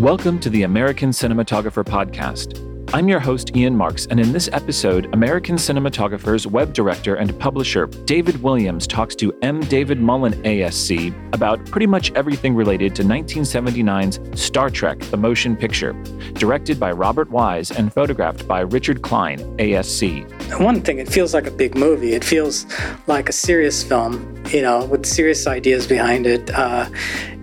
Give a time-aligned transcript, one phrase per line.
[0.00, 2.69] Welcome to the American Cinematographer Podcast.
[2.92, 7.86] I'm your host, Ian Marks, and in this episode, American Cinematographer's web director and publisher,
[7.86, 9.60] David Williams, talks to M.
[9.60, 15.92] David Mullen ASC about pretty much everything related to 1979's Star Trek The Motion Picture,
[16.32, 20.58] directed by Robert Wise and photographed by Richard Kline, ASC.
[20.60, 22.14] One thing, it feels like a big movie.
[22.14, 22.66] It feels
[23.06, 26.90] like a serious film, you know, with serious ideas behind it uh,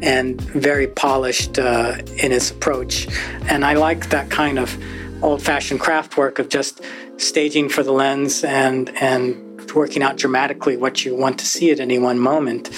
[0.02, 3.08] and very polished uh, in its approach.
[3.48, 4.78] And I like that kind of
[5.22, 6.82] old fashioned craft work of just
[7.18, 11.80] staging for the lens and, and working out dramatically what you want to see at
[11.80, 12.70] any one moment.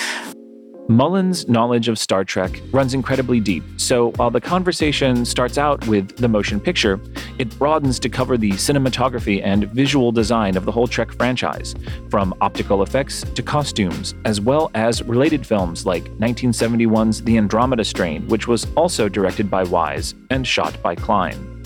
[0.89, 6.17] Mullen's knowledge of Star Trek runs incredibly deep, so while the conversation starts out with
[6.17, 6.99] the motion picture,
[7.37, 11.75] it broadens to cover the cinematography and visual design of the whole Trek franchise,
[12.09, 18.27] from optical effects to costumes, as well as related films like 1971's The Andromeda Strain,
[18.27, 21.58] which was also directed by Wise and shot by Kline.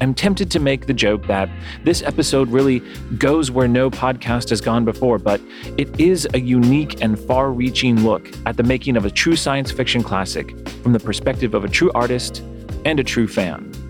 [0.00, 1.48] I'm tempted to make the joke that
[1.82, 2.80] this episode really
[3.18, 5.40] goes where no podcast has gone before, but
[5.76, 9.72] it is a unique and far reaching look at the making of a true science
[9.72, 12.42] fiction classic from the perspective of a true artist
[12.84, 13.87] and a true fan.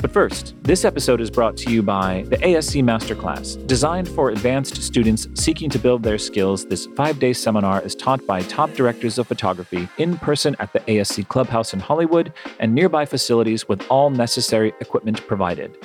[0.00, 3.66] But first, this episode is brought to you by the ASC Masterclass.
[3.66, 8.24] Designed for advanced students seeking to build their skills, this five day seminar is taught
[8.24, 13.04] by top directors of photography in person at the ASC Clubhouse in Hollywood and nearby
[13.06, 15.76] facilities with all necessary equipment provided.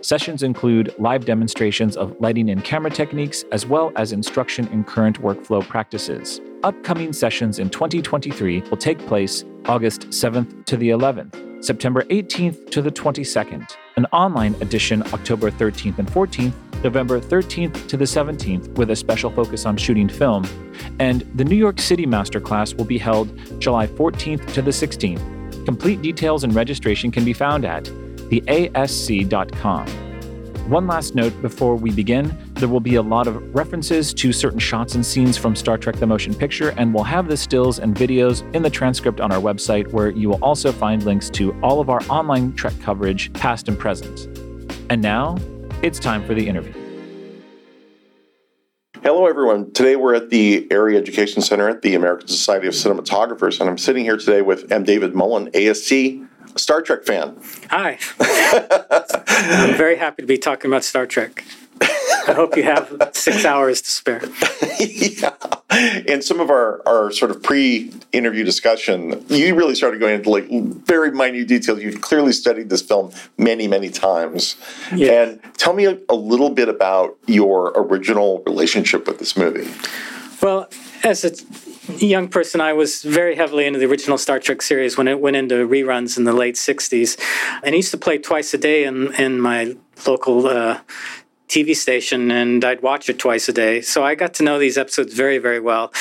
[0.00, 5.22] Sessions include live demonstrations of lighting and camera techniques, as well as instruction in current
[5.22, 6.40] workflow practices.
[6.62, 11.64] Upcoming sessions in 2023 will take place August 7th to the 11th.
[11.64, 13.66] September 18th to the 22nd,
[13.96, 16.52] an online edition October 13th and 14th,
[16.84, 20.44] November 13th to the 17th with a special focus on shooting film,
[20.98, 25.64] and the New York City Masterclass will be held July 14th to the 16th.
[25.64, 29.86] Complete details and registration can be found at theasc.com.
[30.68, 34.58] One last note before we begin there will be a lot of references to certain
[34.58, 37.96] shots and scenes from Star Trek the Motion Picture, and we'll have the stills and
[37.96, 41.80] videos in the transcript on our website, where you will also find links to all
[41.80, 44.26] of our online Trek coverage, past and present.
[44.90, 45.38] And now,
[45.82, 46.74] it's time for the interview.
[49.02, 49.72] Hello, everyone.
[49.72, 53.78] Today we're at the Area Education Center at the American Society of Cinematographers, and I'm
[53.78, 54.84] sitting here today with M.
[54.84, 57.38] David Mullen, ASC, Star Trek fan.
[57.70, 57.98] Hi.
[58.20, 61.42] I'm very happy to be talking about Star Trek.
[61.80, 64.22] I hope you have six hours to spare.
[64.80, 65.34] yeah.
[66.06, 70.30] In some of our, our sort of pre interview discussion, you really started going into
[70.30, 71.80] like very minute details.
[71.80, 74.56] You've clearly studied this film many, many times.
[74.94, 75.22] Yeah.
[75.22, 79.70] And tell me a, a little bit about your original relationship with this movie.
[80.42, 80.68] Well,
[81.02, 81.34] as a
[82.04, 85.36] young person, I was very heavily into the original Star Trek series when it went
[85.36, 87.18] into reruns in the late 60s.
[87.62, 89.76] And I used to play twice a day in, in my
[90.06, 90.80] local uh,
[91.50, 93.80] TV station and I'd watch it twice a day.
[93.80, 95.92] So I got to know these episodes very, very well.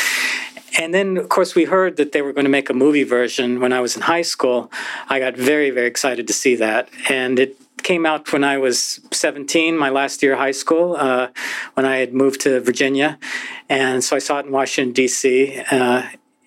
[0.79, 3.59] And then, of course, we heard that they were going to make a movie version
[3.59, 4.71] when I was in high school.
[5.09, 6.89] I got very, very excited to see that.
[7.09, 11.29] And it came out when I was 17, my last year of high school, uh,
[11.73, 13.17] when I had moved to Virginia.
[13.67, 15.61] And so I saw it in Washington, D.C.
[15.71, 16.03] Uh,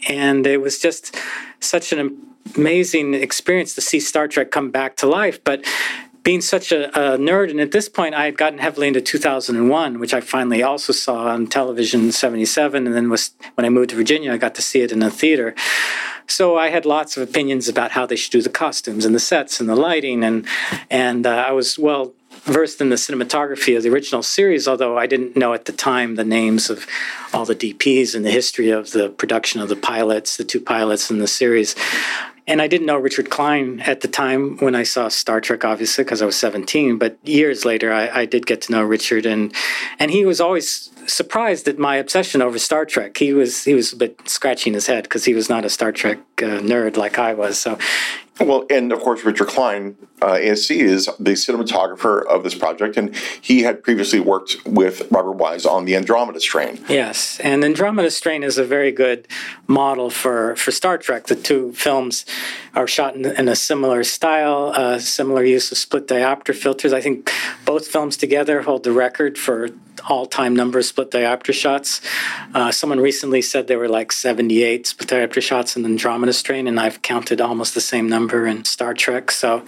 [0.09, 1.17] and it was just
[1.59, 2.17] such an
[2.55, 5.43] amazing experience to see Star Trek come back to life.
[5.43, 5.65] But
[6.23, 9.99] being such a, a, nerd, and at this point, I had gotten heavily into 2001,
[9.99, 12.87] which I finally also saw on television in 77.
[12.87, 15.11] And then was when I moved to Virginia, I got to see it in a
[15.11, 15.55] theater.
[16.29, 19.21] So I had lots of opinions about how they should do the costumes and the
[19.21, 20.23] sets and the lighting.
[20.23, 20.47] And,
[20.89, 25.07] and uh, I was well versed in the cinematography of the original series, although I
[25.07, 26.87] didn't know at the time the names of
[27.33, 31.11] all the DPs and the history of the production of the pilots, the two pilots
[31.11, 31.75] in the series.
[32.47, 36.03] And I didn't know Richard Kline at the time when I saw Star Trek, obviously,
[36.03, 36.99] because I was 17.
[36.99, 39.55] But years later, I, I, did get to know Richard, and
[40.01, 43.17] and he was always surprised at my obsession over Star Trek.
[43.17, 45.93] He was he was a bit scratching his head because he was not a Star
[45.93, 47.59] Trek uh, nerd like I was.
[47.59, 47.79] So
[48.41, 53.15] well, and of course, Richard Kline, uh, ASC, is the cinematographer of this project, and
[53.41, 56.83] he had previously worked with Robert Wise on the Andromeda Strain.
[56.89, 59.29] Yes, and Andromeda Strain is a very good
[59.67, 61.27] model for, for Star Trek.
[61.27, 62.25] The two films
[62.75, 66.93] are shot in, in a similar style, uh, similar use of split diopter filters.
[66.93, 67.31] I think
[67.67, 69.69] both films together hold the record for
[70.09, 72.01] all-time number of split diopter shots.
[72.55, 76.81] Uh, someone recently said there were like 78 split diopter shots in Andromeda Strain, and
[76.81, 79.31] I've counted almost the same number in Star Trek.
[79.31, 79.65] So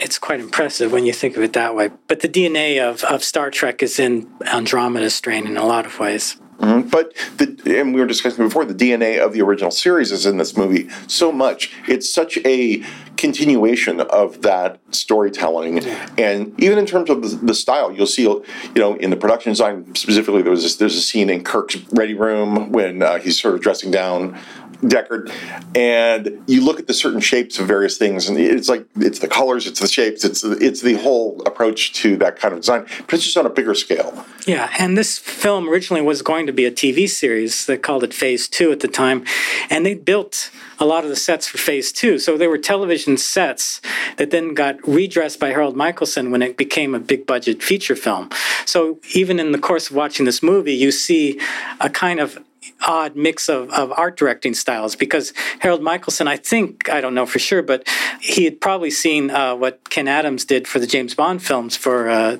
[0.00, 1.90] it's quite impressive when you think of it that way.
[2.06, 5.98] But the DNA of, of Star Trek is in Andromeda Strain in a lot of
[5.98, 6.36] ways.
[6.60, 6.88] Mm-hmm.
[6.88, 10.36] But the and we were discussing before the DNA of the original series is in
[10.36, 11.72] this movie so much.
[11.88, 12.84] It's such a
[13.16, 16.08] continuation of that storytelling, yeah.
[16.18, 18.42] and even in terms of the, the, style, you'll see, you
[18.76, 22.14] know, in the production design specifically, there was this, there's a scene in Kirk's ready
[22.14, 24.38] room when uh, he's sort of dressing down
[24.86, 25.28] Decker,
[25.74, 29.28] and you look at the certain shapes of various things, and it's like it's the
[29.28, 33.14] colors, it's the shapes, it's it's the whole approach to that kind of design, but
[33.14, 34.24] it's just on a bigger scale.
[34.46, 37.66] Yeah, and this film originally was going to be a TV series.
[37.66, 39.24] They called it Phase Two at the time,
[39.68, 42.18] and they built a lot of the sets for Phase Two.
[42.18, 43.82] So they were television sets
[44.16, 48.30] that then got redressed by Harold Michelson when it became a big budget feature film.
[48.64, 51.38] So even in the course of watching this movie, you see
[51.80, 52.42] a kind of
[52.86, 57.26] odd mix of, of art directing styles because Harold Michelson, I think, I don't know
[57.26, 57.86] for sure, but
[58.20, 62.08] he had probably seen uh, what Ken Adams did for the James Bond films for
[62.08, 62.38] uh,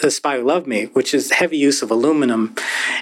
[0.00, 2.54] the Spy Who Loved Me, which is heavy use of aluminum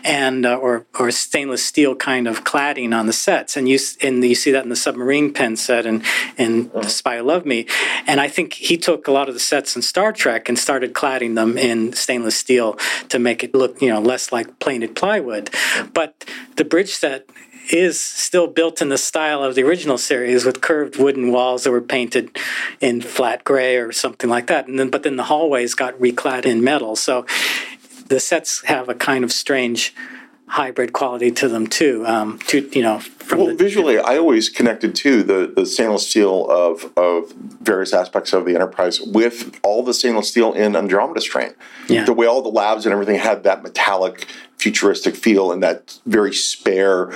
[0.04, 4.24] and uh, or or stainless steel kind of cladding on the sets, and you and
[4.24, 6.02] you see that in the submarine pen set and
[6.38, 7.66] and The Spy Who Loved Me,
[8.06, 10.92] and I think he took a lot of the sets in Star Trek and started
[10.92, 12.78] cladding them in stainless steel
[13.08, 15.50] to make it look you know less like painted plywood,
[15.92, 16.24] but
[16.56, 17.28] the bridge set
[17.70, 21.70] is still built in the style of the original series with curved wooden walls that
[21.70, 22.36] were painted
[22.80, 24.66] in flat gray or something like that.
[24.66, 26.96] And then, but then the hallways got reclad in metal.
[26.96, 27.26] So
[28.06, 29.94] the sets have a kind of strange
[30.46, 32.04] hybrid quality to them too.
[32.06, 36.48] Um, to you know, well, the, visually, I always connected to the the stainless steel
[36.50, 37.32] of of
[37.62, 41.54] various aspects of the Enterprise with all the stainless steel in Andromeda Strain.
[41.88, 42.04] Yeah.
[42.04, 44.26] The way all the labs and everything had that metallic
[44.62, 47.12] futuristic feel and that very spare,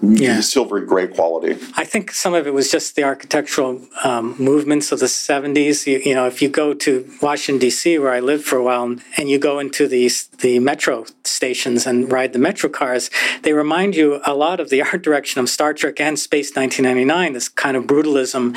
[0.00, 0.40] yeah.
[0.40, 1.52] silvery gray quality.
[1.76, 5.86] I think some of it was just the architectural um, movements of the 70s.
[5.86, 8.96] You, you, know, if you go to Washington, D.C., where I lived for a while,
[9.18, 13.10] and you go into these the metro stations and ride the metro cars,
[13.42, 17.32] they remind you a lot of the art direction of Star Trek and Space 1999,
[17.32, 18.56] this kind of brutalism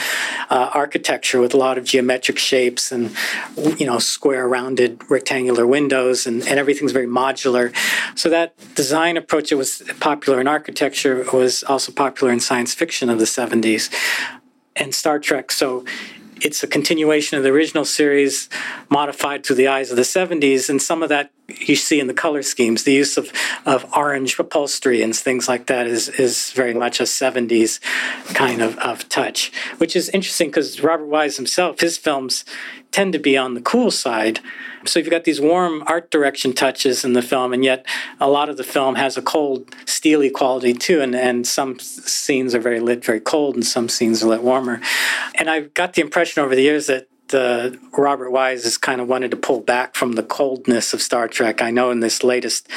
[0.50, 3.16] uh, architecture with a lot of geometric shapes and,
[3.78, 7.74] you know, square rounded rectangular windows, and, and everything's very modular.
[8.16, 13.10] So that design approach that was popular in architecture was also popular in science fiction
[13.10, 13.94] of the 70s
[14.75, 15.51] and Star Trek.
[15.51, 15.86] So
[16.43, 18.49] it's a continuation of the original series
[18.89, 22.13] modified through the eyes of the 70s and some of that you see in the
[22.13, 22.83] color schemes.
[22.83, 23.31] The use of,
[23.65, 27.79] of orange upholstery and things like that is, is very much a 70s
[28.33, 32.45] kind of, of touch which is interesting because robert wise himself his films
[32.91, 34.39] tend to be on the cool side
[34.85, 37.85] so you've got these warm art direction touches in the film, and yet
[38.19, 41.01] a lot of the film has a cold, steely quality too.
[41.01, 44.81] And, and some scenes are very lit very cold, and some scenes are lit warmer.
[45.35, 49.07] And I've got the impression over the years that uh, Robert Wise has kind of
[49.07, 51.62] wanted to pull back from the coldness of Star Trek.
[51.62, 52.68] I know in this latest,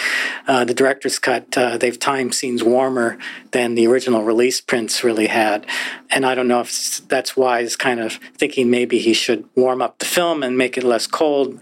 [0.46, 3.18] uh, the director's cut, uh, they've timed scenes warmer
[3.52, 5.66] than the original release prints really had.
[6.10, 9.98] And I don't know if that's Wise kind of thinking maybe he should warm up
[9.98, 11.60] the film and make it less cold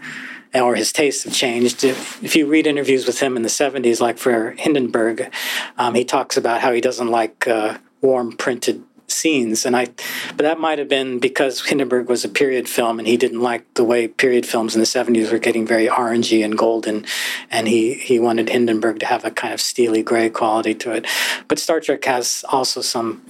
[0.53, 1.83] or his tastes have changed.
[1.83, 5.33] If, if you read interviews with him in the 70s, like for Hindenburg,
[5.77, 9.85] um, he talks about how he doesn't like uh, warm printed scenes and i
[10.29, 13.71] but that might have been because hindenburg was a period film and he didn't like
[13.75, 17.05] the way period films in the 70s were getting very orangey and golden
[17.49, 21.05] and he he wanted hindenburg to have a kind of steely gray quality to it.
[21.47, 23.23] But star trek has also some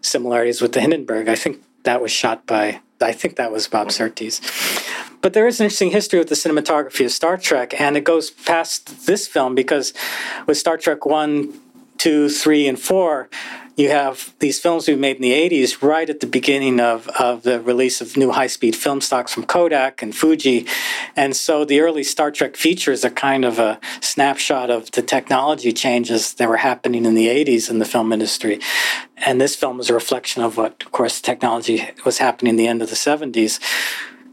[0.00, 1.28] similarities with the hindenburg.
[1.28, 4.40] I think that was shot by i think that was bob surtees
[5.22, 8.32] but there is an interesting history with the cinematography of Star Trek, and it goes
[8.32, 9.94] past this film because
[10.48, 11.54] with Star Trek 1,
[11.98, 13.28] 2, 3, and 4,
[13.76, 17.42] you have these films we made in the 80s right at the beginning of, of
[17.42, 20.66] the release of new high speed film stocks from Kodak and Fuji.
[21.16, 25.72] And so the early Star Trek features are kind of a snapshot of the technology
[25.72, 28.60] changes that were happening in the 80s in the film industry.
[29.16, 32.66] And this film is a reflection of what, of course, technology was happening in the
[32.66, 33.58] end of the 70s.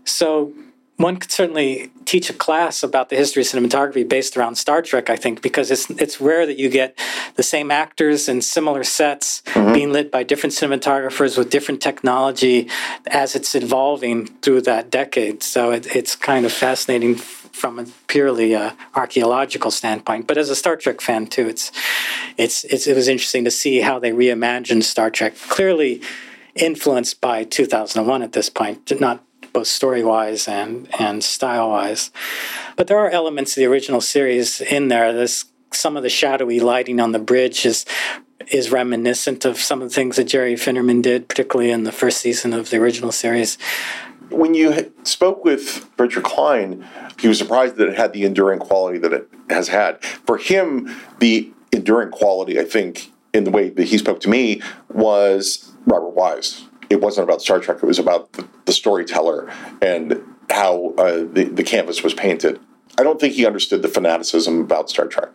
[0.03, 0.53] So
[1.00, 5.10] one could certainly teach a class about the history of cinematography based around Star Trek,
[5.10, 7.00] I think, because it's it's rare that you get
[7.36, 9.72] the same actors in similar sets mm-hmm.
[9.72, 12.70] being lit by different cinematographers with different technology
[13.08, 15.41] as it's evolving through that decade.
[15.41, 20.27] So it, it's kind of fascinating from a purely uh, archaeological standpoint.
[20.27, 21.72] But as a Star Trek fan too, it's,
[22.36, 25.38] it's it's it was interesting to see how they reimagined Star Trek.
[25.48, 26.01] Clearly
[26.56, 32.12] influenced by 2001 at this point, not both story wise and and style wise.
[32.75, 35.13] But there are elements of the original series in there.
[35.13, 37.86] There's some of the shadowy lighting on the bridge is
[38.48, 42.20] is reminiscent of some of the things that Jerry Finnerman did, particularly in the first
[42.20, 43.58] season of the original series.
[44.29, 46.86] When you spoke with Richard Kline,
[47.20, 50.03] he was surprised that it had the enduring quality that it has had.
[50.03, 54.62] For him, the enduring quality, I think, in the way that he spoke to me
[54.89, 56.65] was Robert Wise.
[56.89, 61.50] It wasn't about Star Trek, it was about the, the storyteller and how uh, the,
[61.51, 62.60] the canvas was painted.
[62.98, 65.29] I don't think he understood the fanaticism about Star Trek.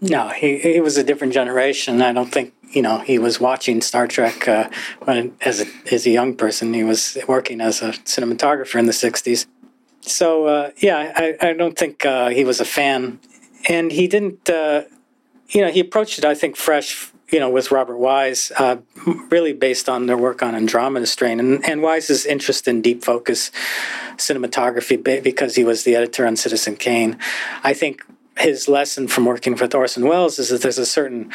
[0.00, 2.02] No, he, he was a different generation.
[2.02, 4.68] I don't think you know he was watching Star Trek uh,
[5.04, 6.74] when as a, as a young person.
[6.74, 9.46] He was working as a cinematographer in the '60s.
[10.02, 13.20] So uh, yeah, I, I don't think uh, he was a fan,
[13.68, 14.48] and he didn't.
[14.50, 14.82] Uh,
[15.48, 17.10] you know, he approached it I think fresh.
[17.30, 18.76] You know, with Robert Wise, uh,
[19.30, 23.50] really based on their work on Andromeda Strain, and, and Wise's interest in deep focus
[24.16, 27.18] cinematography because he was the editor on Citizen Kane.
[27.64, 28.04] I think
[28.38, 31.32] his lesson from working with Orson Welles is that there's a certain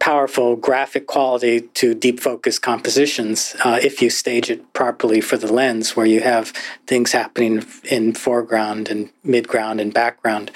[0.00, 5.52] powerful graphic quality to deep focus compositions uh, if you stage it properly for the
[5.52, 6.48] lens, where you have
[6.86, 10.50] things happening in foreground and midground and background.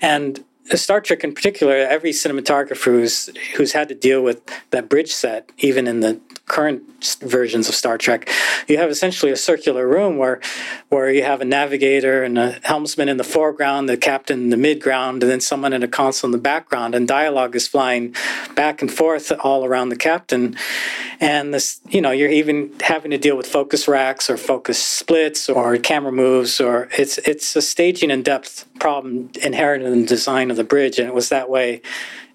[0.00, 0.44] And
[0.74, 5.50] Star Trek in particular, every cinematographer who's who's had to deal with that bridge set,
[5.58, 6.82] even in the current
[7.20, 8.28] versions of Star Trek,
[8.68, 10.40] you have essentially a circular room where
[10.88, 14.56] where you have a navigator and a helmsman in the foreground, the captain in the
[14.56, 18.14] midground, and then someone in a console in the background, and dialogue is flying
[18.54, 20.56] back and forth all around the captain.
[21.18, 25.48] And this, you know, you're even having to deal with focus racks or focus splits
[25.48, 30.50] or camera moves, or it's it's a staging and depth problem inherent in the design
[30.50, 31.82] of the bridge, and it was that way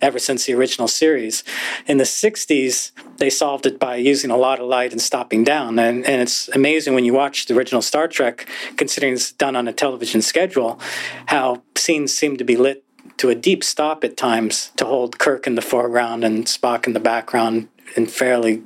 [0.02, 1.44] ever since the original series.
[1.86, 5.78] In the 60s, they solved it by using a lot of light and stopping down.
[5.78, 8.48] And, and it's amazing when you watch the original Star Trek,
[8.78, 10.80] considering it's done on a television schedule,
[11.28, 12.84] how scenes seem to be lit
[13.18, 16.94] to a deep stop at times to hold Kirk in the foreground and Spock in
[16.94, 18.64] the background in fairly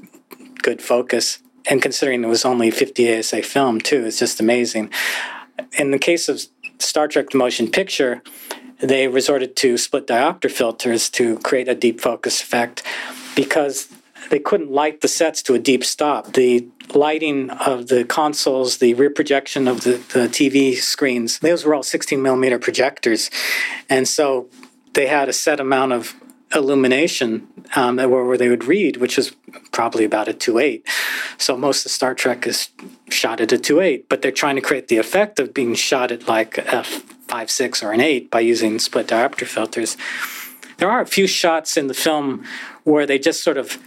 [0.62, 1.40] good focus.
[1.70, 4.92] And considering it was only 50 ASA film, too, it's just amazing.
[5.78, 6.46] In the case of
[6.80, 8.22] Star Trek the Motion Picture,
[8.80, 12.84] they resorted to split diopter filters to create a deep focus effect
[13.36, 13.90] because
[14.30, 16.34] they couldn't light the sets to a deep stop.
[16.34, 21.76] The lighting of the consoles, the rear projection of the, the TV screens, those were
[21.76, 23.30] all 16 millimeter projectors.
[23.90, 24.50] And so
[24.94, 26.16] they had a set amount of
[26.54, 29.36] illumination um, where they would read, which was
[29.72, 30.84] probably about a 2.8.
[31.38, 32.70] So most of Star Trek is
[33.10, 36.28] shot at a 2.8, but they're trying to create the effect of being shot at
[36.28, 36.86] like a
[37.36, 39.98] 5.6 or an 8 by using split diopter filters.
[40.78, 42.46] There are a few shots in the film
[42.84, 43.78] where they just sort of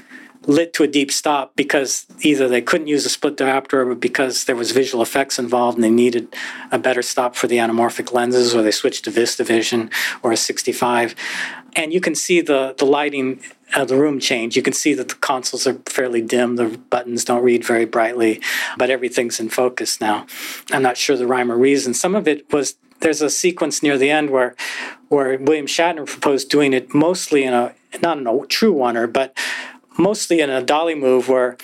[0.46, 4.44] lit to a deep stop because either they couldn't use a split diopter or because
[4.44, 6.34] there was visual effects involved and they needed
[6.70, 11.14] a better stop for the anamorphic lenses or they switched to VistaVision or a 65
[11.74, 13.40] and you can see the the lighting
[13.74, 14.56] the room change.
[14.56, 16.56] You can see that the consoles are fairly dim.
[16.56, 18.40] The buttons don't read very brightly,
[18.76, 20.26] but everything's in focus now.
[20.72, 21.94] I'm not sure the rhyme or reason.
[21.94, 24.54] Some of it was there's a sequence near the end where
[25.08, 29.36] where William Shatner proposed doing it mostly in a not in a true oneer, but
[29.96, 31.56] mostly in a dolly move where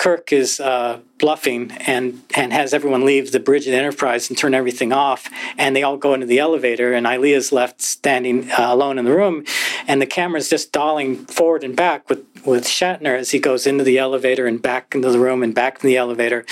[0.00, 4.38] Kirk is uh, bluffing and and has everyone leave the bridge of the Enterprise and
[4.38, 5.28] turn everything off,
[5.58, 9.14] and they all go into the elevator, and Ilia's left standing uh, alone in the
[9.14, 9.44] room,
[9.86, 13.84] and the camera's just dolling forward and back with with Shatner as he goes into
[13.84, 16.46] the elevator and back into the room and back in the elevator,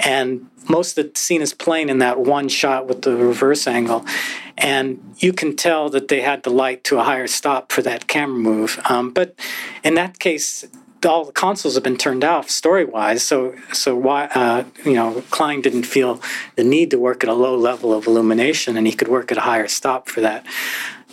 [0.00, 4.04] and most of the scene is playing in that one shot with the reverse angle.
[4.56, 8.08] And you can tell that they had the light to a higher stop for that
[8.08, 8.80] camera move.
[8.90, 9.36] Um, but
[9.84, 10.66] in that case,
[11.06, 13.22] all the consoles have been turned off story wise.
[13.22, 16.20] So so why uh, you know Kline didn't feel
[16.56, 19.38] the need to work at a low level of illumination, and he could work at
[19.38, 20.44] a higher stop for that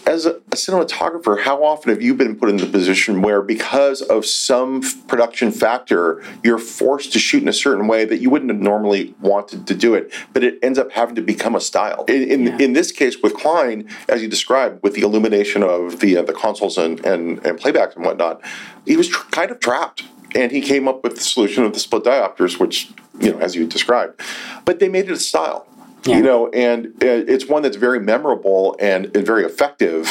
[0.05, 4.25] as a, cinematographer, how often have you been put in the position where, because of
[4.25, 8.61] some production factor, you're forced to shoot in a certain way that you wouldn't have
[8.61, 12.05] normally wanted to do it, but it ends up having to become a style?
[12.07, 12.57] In in, yeah.
[12.59, 16.33] in this case, with Kline, as you described, with the illumination of the uh, the
[16.33, 18.41] consoles and, and and playbacks and whatnot,
[18.85, 20.03] he was tr- kind of trapped
[20.35, 23.55] and he came up with the solution of the split diopters, which you know, as
[23.55, 24.19] you described.
[24.65, 25.67] But they made it a style.
[26.05, 26.17] Yeah.
[26.17, 30.07] You know, and uh, it's one that's very memorable and, and very effective.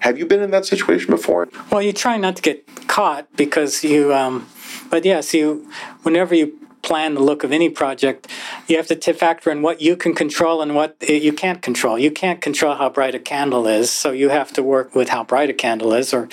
[0.00, 1.48] Have you been in that situation before?
[1.70, 4.48] Well, you try not to get caught because you, um,
[4.90, 5.68] but yes, you,
[6.02, 8.26] whenever you plan the look of any project,
[8.66, 11.98] you have to t- factor in what you can control and what you can't control.
[11.98, 15.22] You can't control how bright a candle is, so you have to work with how
[15.24, 16.28] bright a candle is, or,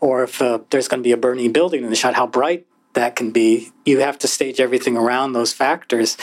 [0.00, 2.66] or if uh, there's going to be a burning building in the shot, how bright
[2.94, 3.70] that can be.
[3.84, 6.16] You have to stage everything around those factors.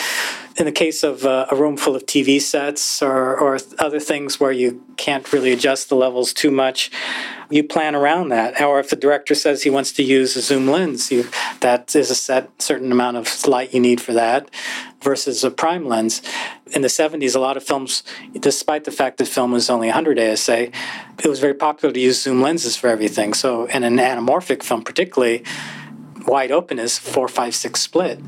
[0.60, 4.42] In the case of uh, a room full of TV sets or, or other things
[4.42, 6.92] where you can't really adjust the levels too much,
[7.50, 8.60] you plan around that.
[8.60, 11.30] Or if the director says he wants to use a zoom lens, you,
[11.62, 14.50] that is a set certain amount of light you need for that
[15.02, 16.22] versus a prime lens.
[16.72, 20.20] in the 70s, a lot of films, despite the fact that film was only 100
[20.20, 20.72] ASA,
[21.24, 23.34] it was very popular to use zoom lenses for everything.
[23.34, 25.46] So, in an anamorphic film, particularly,
[26.28, 28.20] wide open is 456 split.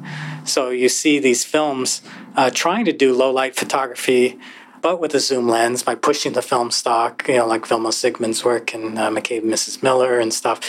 [0.45, 2.01] So, you see these films
[2.35, 4.39] uh, trying to do low light photography,
[4.81, 8.43] but with a zoom lens by pushing the film stock, you know, like Vilmos Zsigmond's
[8.43, 9.83] work and uh, McCabe and Mrs.
[9.83, 10.59] Miller and stuff.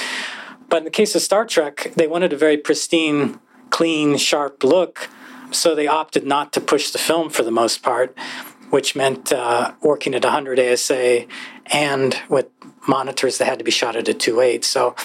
[0.68, 3.40] But in the case of Star Trek, they wanted a very pristine,
[3.70, 5.08] clean, sharp look
[5.54, 8.16] so they opted not to push the film for the most part,
[8.70, 11.26] which meant uh, working at 100 ASA
[11.66, 12.46] and with
[12.88, 14.64] monitors that had to be shot at a 2.8.
[14.64, 14.96] So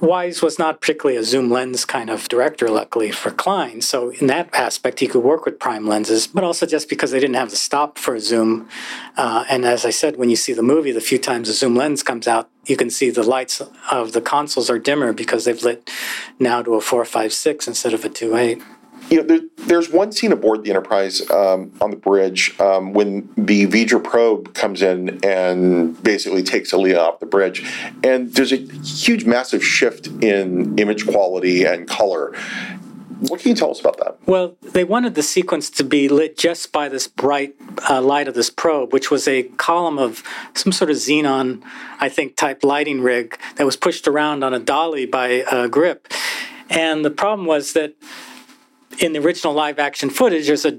[0.00, 3.80] Wise was not particularly a zoom lens kind of director, luckily for Kline.
[3.80, 7.20] So in that aspect, he could work with prime lenses, but also just because they
[7.20, 8.68] didn't have the stop for a zoom.
[9.16, 11.74] Uh, and as I said, when you see the movie, the few times a zoom
[11.74, 15.62] lens comes out, you can see the lights of the consoles are dimmer because they've
[15.62, 15.90] lit
[16.38, 18.62] now to a 456 instead of a 2.8
[19.10, 23.28] you know, there, there's one scene aboard the Enterprise um, on the bridge um, when
[23.36, 27.66] the V'ger probe comes in and basically takes Ilia off the bridge,
[28.02, 32.34] and there's a huge, massive shift in image quality and color.
[33.20, 34.16] What can you tell us about that?
[34.26, 37.56] Well, they wanted the sequence to be lit just by this bright
[37.90, 40.22] uh, light of this probe, which was a column of
[40.54, 41.64] some sort of xenon,
[41.98, 46.12] I think, type lighting rig that was pushed around on a dolly by a grip.
[46.70, 47.94] And the problem was that
[48.98, 50.78] in the original live action footage, there's a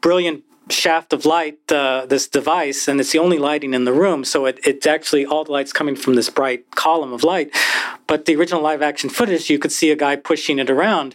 [0.00, 4.24] brilliant shaft of light, uh, this device, and it's the only lighting in the room.
[4.24, 7.50] So it, it's actually all the light's coming from this bright column of light.
[8.06, 11.14] But the original live action footage, you could see a guy pushing it around.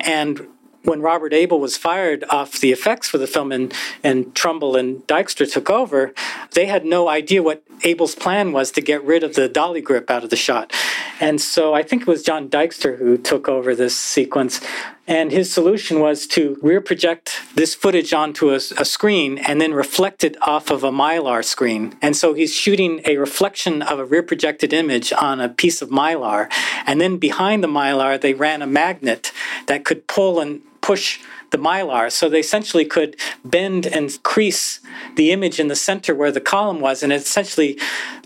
[0.00, 0.48] And
[0.84, 5.06] when Robert Abel was fired off the effects for the film and, and Trumbull and
[5.06, 6.12] Dykstra took over,
[6.52, 10.10] they had no idea what Abel's plan was to get rid of the dolly grip
[10.10, 10.72] out of the shot.
[11.20, 14.60] And so I think it was John Dykstra who took over this sequence.
[15.06, 19.74] And his solution was to rear project this footage onto a, a, screen and then
[19.74, 21.94] reflect it off of a mylar screen.
[22.00, 25.90] And so he's shooting a reflection of a rear projected image on a piece of
[25.90, 26.50] mylar.
[26.86, 29.30] And then behind the mylar, they ran a magnet
[29.66, 32.10] that could pull and push the mylar.
[32.10, 34.80] So they essentially could bend and crease
[35.16, 37.78] the image in the center where the column was, and it essentially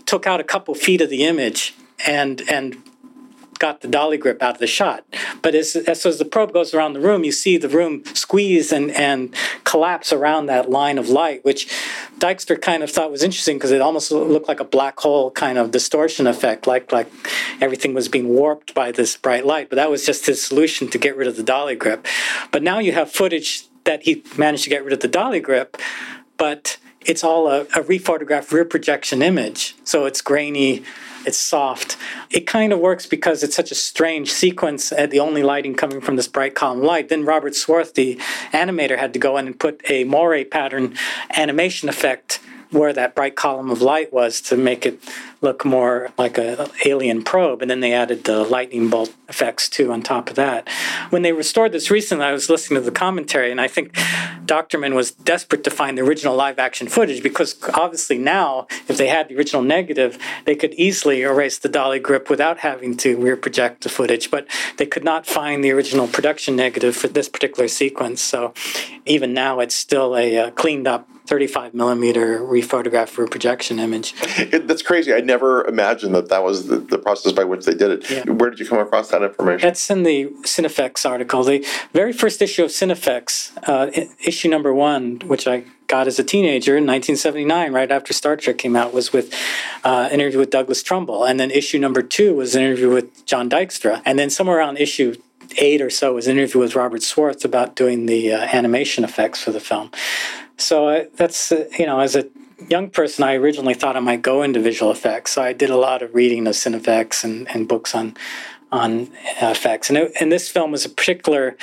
[0.05, 1.75] took out a couple feet of the image
[2.07, 2.81] and and
[3.59, 5.03] got the dolly grip out of the shot.
[5.41, 8.71] But as, as, as the probe goes around the room, you see the room squeeze
[8.71, 11.67] and, and collapse around that line of light, which
[12.17, 15.57] Dykstra kind of thought was interesting because it almost looked like a black hole kind
[15.57, 17.11] of distortion effect, like like
[17.61, 19.69] everything was being warped by this bright light.
[19.69, 22.07] But that was just his solution to get rid of the dolly grip.
[22.51, 25.77] But now you have footage that he managed to get rid of the dolly grip,
[26.37, 29.75] but it's all a, a rephotographed rear projection image.
[29.83, 30.83] So it's grainy,
[31.25, 31.97] it's soft.
[32.29, 36.01] It kind of works because it's such a strange sequence, uh, the only lighting coming
[36.01, 37.09] from this bright column light.
[37.09, 38.15] Then Robert Swarthe, the
[38.51, 40.95] animator, had to go in and put a moire pattern
[41.35, 42.39] animation effect
[42.71, 44.99] where that bright column of light was to make it
[45.41, 49.91] look more like a alien probe and then they added the lightning bolt effects too
[49.91, 50.67] on top of that.
[51.09, 53.93] When they restored this recently i was listening to the commentary and i think
[54.45, 59.07] Dochterman was desperate to find the original live action footage because obviously now if they
[59.07, 63.37] had the original negative they could easily erase the dolly grip without having to rear
[63.37, 67.67] project the footage but they could not find the original production negative for this particular
[67.67, 68.21] sequence.
[68.21, 68.53] So
[69.05, 74.15] even now it's still a uh, cleaned up 35 millimeter rephotograph for a projection image.
[74.39, 75.13] It, that's crazy.
[75.13, 78.09] I never imagined that that was the, the process by which they did it.
[78.09, 78.23] Yeah.
[78.31, 79.67] Where did you come across that information?
[79.67, 81.43] That's in the Cinefex article.
[81.43, 81.63] The
[81.93, 83.91] very first issue of Cinefex, uh,
[84.25, 88.57] issue number one, which I got as a teenager in 1979, right after Star Trek
[88.57, 89.31] came out, was with
[89.83, 91.25] uh, an interview with Douglas Trumbull.
[91.25, 94.01] And then issue number two was an interview with John Dykstra.
[94.03, 95.15] And then somewhere around issue
[95.57, 99.43] eight or so was an interview with Robert Swarthe about doing the uh, animation effects
[99.43, 99.91] for the film.
[100.59, 102.27] So uh, that's, uh, you know, as a
[102.67, 105.31] young person, I originally thought I might go into visual effects.
[105.31, 108.15] So I did a lot of reading of Cinefex and, and books on
[108.71, 109.07] on
[109.41, 109.89] uh, effects.
[109.89, 111.57] And, it, and this film was a particular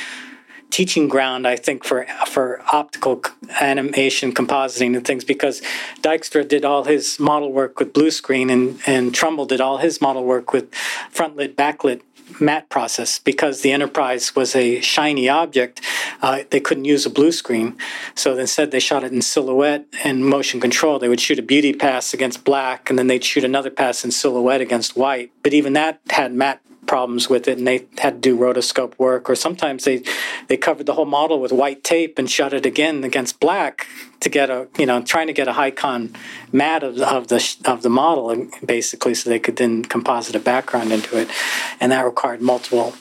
[0.70, 3.22] teaching ground, I think, for for optical
[3.60, 5.62] animation, compositing, and things, because
[6.02, 10.00] Dykstra did all his model work with blue screen, and and Trumbull did all his
[10.00, 10.74] model work with
[11.10, 12.00] front lit, backlit
[12.40, 15.80] matte process because the Enterprise was a shiny object.
[16.22, 17.76] Uh, they couldn't use a blue screen,
[18.14, 20.98] so instead they shot it in silhouette and motion control.
[20.98, 24.10] They would shoot a beauty pass against black, and then they'd shoot another pass in
[24.10, 25.30] silhouette against white.
[25.42, 29.28] But even that had matte problems with it and they had to do rotoscope work
[29.28, 30.02] or sometimes they
[30.48, 33.86] they covered the whole model with white tape and shut it again against black
[34.20, 36.12] to get a you know trying to get a high con
[36.52, 40.92] mat of, of the of the model basically so they could then composite a background
[40.92, 41.28] into it.
[41.80, 42.94] And that required multiple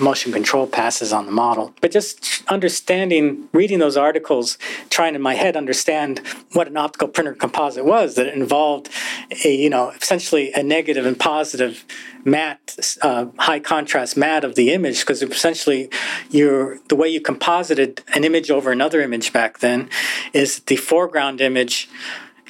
[0.00, 1.74] motion control passes on the model.
[1.80, 4.58] But just understanding, reading those articles,
[4.90, 6.20] trying in my head understand
[6.52, 8.88] what an optical printer composite was, that involved
[9.44, 11.84] a, you know, essentially a negative and positive
[12.24, 15.90] matte, uh, high contrast matte of the image, because essentially
[16.30, 19.88] you're, the way you composited an image over another image back then
[20.32, 21.88] is the foreground image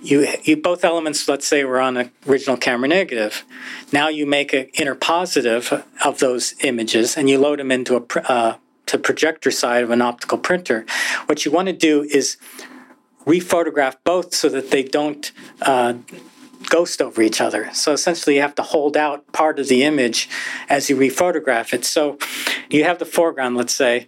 [0.04, 3.44] you, you both elements let's say were on an original camera negative
[3.92, 8.56] now you make an interpositive of those images and you load them into a uh,
[8.86, 10.84] to projector side of an optical printer
[11.26, 12.36] what you want to do is
[13.24, 15.94] rephotograph both so that they don't uh,
[16.68, 17.70] ghost over each other.
[17.72, 20.28] So essentially, you have to hold out part of the image
[20.68, 21.84] as you rephotograph it.
[21.84, 22.18] So
[22.70, 24.06] you have the foreground, let's say,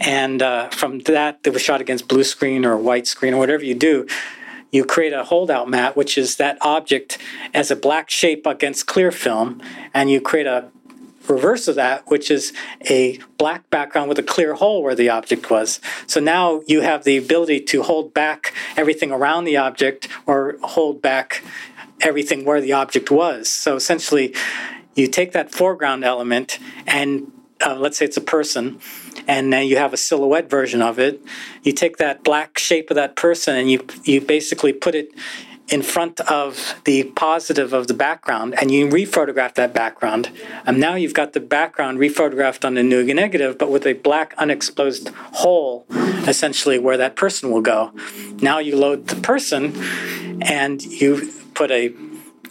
[0.00, 3.64] and uh, from that, that was shot against blue screen or white screen or whatever
[3.64, 4.06] you do.
[4.70, 7.18] You create a holdout mat, which is that object
[7.54, 9.62] as a black shape against clear film,
[9.94, 10.70] and you create a
[11.28, 12.52] reverse of that, which is
[12.88, 15.80] a black background with a clear hole where the object was.
[16.06, 21.02] So now you have the ability to hold back everything around the object or hold
[21.02, 21.42] back
[22.00, 23.48] everything where the object was.
[23.48, 24.34] So essentially,
[24.94, 27.32] you take that foreground element and
[27.64, 28.78] uh, let's say it's a person,
[29.26, 31.20] and then you have a silhouette version of it.
[31.62, 35.10] You take that black shape of that person and you you basically put it
[35.68, 40.30] in front of the positive of the background and you rephotograph that background.
[40.64, 44.34] And now you've got the background rephotographed on the new negative, but with a black
[44.38, 45.84] unexposed hole,
[46.26, 47.92] essentially where that person will go.
[48.40, 51.88] Now you load the person and you put a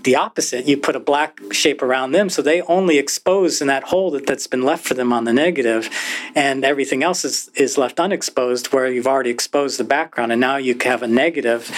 [0.04, 0.68] the opposite.
[0.68, 4.26] You put a black shape around them, so they only expose in that hole that,
[4.26, 5.90] that's been left for them on the negative,
[6.36, 10.58] and everything else is, is left unexposed where you've already exposed the background, and now
[10.58, 11.72] you have a negative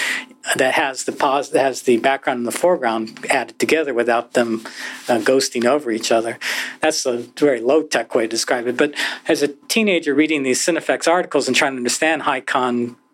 [0.56, 4.66] that has the pos- that has the background and the foreground added together without them
[5.08, 6.40] uh, ghosting over each other.
[6.80, 8.78] That's a very low tech way to describe it.
[8.78, 8.94] But
[9.28, 12.42] as a teenager reading these Cinefex articles and trying to understand high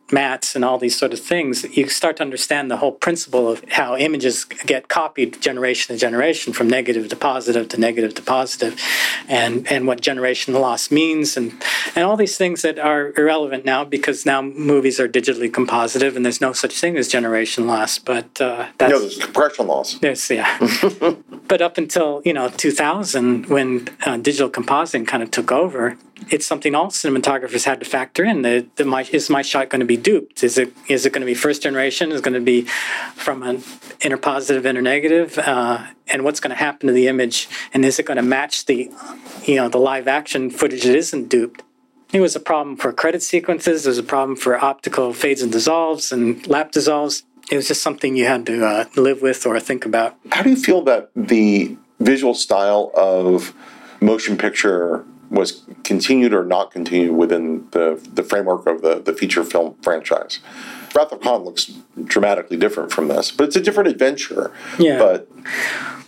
[0.09, 3.63] mattes and all these sort of things, you start to understand the whole principle of
[3.71, 8.79] how images get copied generation to generation from negative to positive to negative to positive
[9.27, 11.51] and, and what generation loss means and,
[11.95, 16.23] and all these things that are irrelevant now because now movies are digitally compositive and
[16.23, 17.97] there's no such thing as generation loss.
[17.97, 19.97] But uh, that's, no, there's compression loss.
[20.01, 20.59] Yes, yeah.
[21.47, 25.97] but up until you know 2000, when uh, digital compositing kind of took over,
[26.29, 28.41] it's something all cinematographers had to factor in.
[28.41, 30.43] The, the my, is my shot going to be duped?
[30.43, 32.11] Is it is it going to be first generation?
[32.11, 32.63] Is it going to be
[33.15, 33.57] from an
[33.99, 35.37] interpositive, inner negative?
[35.37, 37.49] Uh, and what's going to happen to the image?
[37.73, 38.91] And is it going to match the
[39.43, 41.63] you know the live action footage that isn't duped?
[42.13, 43.85] It was a problem for credit sequences.
[43.85, 47.23] It was a problem for optical fades and dissolves and lap dissolves.
[47.51, 50.15] It was just something you had to uh, live with or think about.
[50.31, 53.53] How do you feel about the visual style of
[54.01, 59.43] motion picture was continued or not continued within the, the framework of the, the feature
[59.43, 60.39] film franchise.
[60.95, 61.71] Wrath of Khan looks
[62.05, 64.51] dramatically different from this, but it's a different adventure.
[64.79, 64.97] Yeah.
[64.97, 65.29] But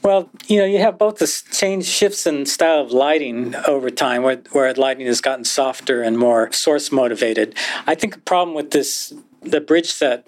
[0.03, 4.23] well, you know, you have both the change shifts in style of lighting over time,
[4.23, 7.55] where where lighting has gotten softer and more source motivated.
[7.85, 10.27] I think the problem with this the bridge set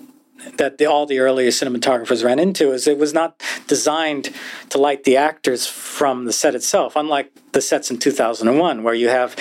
[0.58, 4.34] that the, all the earlier cinematographers ran into is it was not designed
[4.70, 9.10] to light the actors from the set itself, unlike the sets in 2001, where you
[9.10, 9.36] have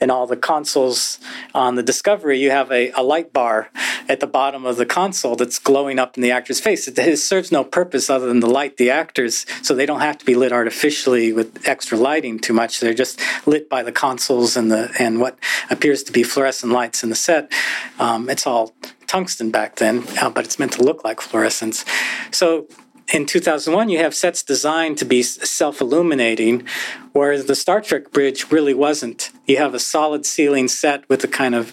[0.00, 1.18] in all the consoles
[1.54, 3.70] on the Discovery, you have a, a light bar
[4.08, 6.88] at the bottom of the console that's glowing up in the actor's face.
[6.88, 10.18] It, it serves no purpose other than to light the actors, so they don't have
[10.18, 12.80] to be lit artificially with extra lighting too much.
[12.80, 15.38] They're just lit by the consoles and the and what
[15.70, 17.52] appears to be fluorescent lights in the set.
[17.98, 18.72] Um, it's all
[19.08, 21.84] tungsten back then, uh, but it's meant to look like fluorescence.
[22.30, 22.68] So
[23.12, 26.66] in 2001, you have sets designed to be self illuminating,
[27.12, 29.30] whereas the Star Trek bridge really wasn't.
[29.46, 31.72] You have a solid ceiling set with a kind of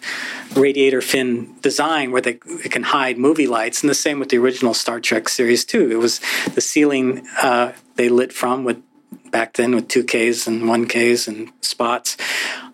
[0.56, 4.38] radiator fin design where they, it can hide movie lights, and the same with the
[4.38, 5.92] original Star Trek series, too.
[5.92, 6.22] It was
[6.54, 8.82] the ceiling uh, they lit from with
[9.30, 12.16] back then with 2Ks and 1Ks and spots.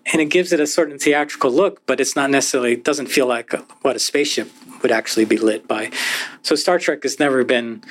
[0.06, 3.26] And it gives it a certain theatrical look, but it's not necessarily, it doesn't feel
[3.26, 4.50] like what a spaceship
[4.82, 5.90] would actually be lit by.
[6.42, 7.84] So Star Trek has never been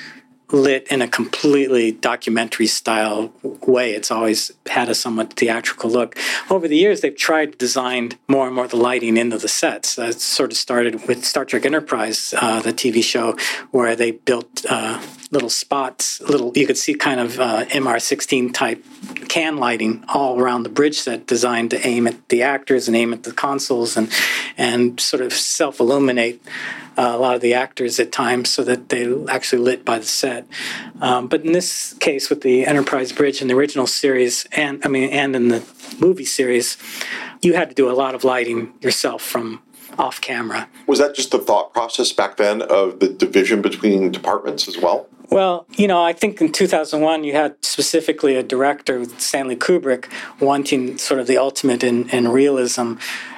[0.52, 3.94] lit in a completely documentary style way.
[3.94, 6.16] It's always had a somewhat theatrical look.
[6.50, 9.96] Over the years, they've tried to design more and more the lighting into the sets.
[9.96, 13.36] That sort of started with Star Trek Enterprise, uh, the TV show,
[13.70, 18.84] where they built uh, little spots, little you could see kind of uh, MR16 type
[19.28, 23.12] can lighting all around the bridge set designed to aim at the actors and aim
[23.14, 24.12] at the consoles and
[24.58, 26.42] and sort of self illuminate
[26.96, 30.06] uh, a lot of the actors at times so that they actually lit by the
[30.06, 30.46] set.
[31.00, 34.88] Um, but in this case, with the Enterprise Bridge in the original series, and I
[34.88, 35.62] mean, and in the
[35.98, 36.76] movie series,
[37.40, 39.62] you had to do a lot of lighting yourself from
[39.98, 40.68] off camera.
[40.86, 45.08] Was that just the thought process back then of the division between departments as well?
[45.30, 50.98] Well, you know, I think in 2001 you had specifically a director, Stanley Kubrick, wanting
[50.98, 52.94] sort of the ultimate in, in realism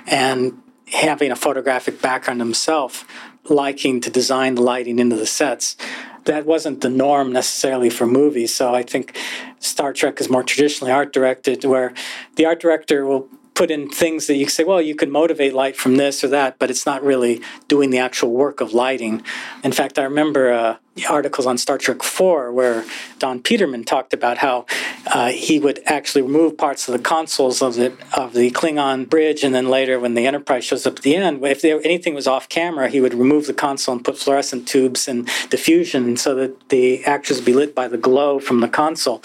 [0.07, 3.07] and having a photographic background himself,
[3.49, 5.77] liking to design the lighting into the sets.
[6.25, 8.55] That wasn't the norm necessarily for movies.
[8.55, 9.17] So I think
[9.59, 11.93] Star Trek is more traditionally art directed, where
[12.37, 15.77] the art director will put in things that you say, well, you can motivate light
[15.77, 19.23] from this or that, but it's not really doing the actual work of lighting.
[19.63, 20.77] In fact, I remember uh,
[21.09, 22.85] articles on Star Trek 4 where
[23.19, 24.67] Don Peterman talked about how
[25.07, 29.45] uh, he would actually remove parts of the consoles of the of the Klingon bridge,
[29.45, 32.27] and then later when the Enterprise shows up at the end, if there, anything was
[32.27, 36.69] off camera, he would remove the console and put fluorescent tubes and diffusion so that
[36.69, 39.23] the actors would be lit by the glow from the console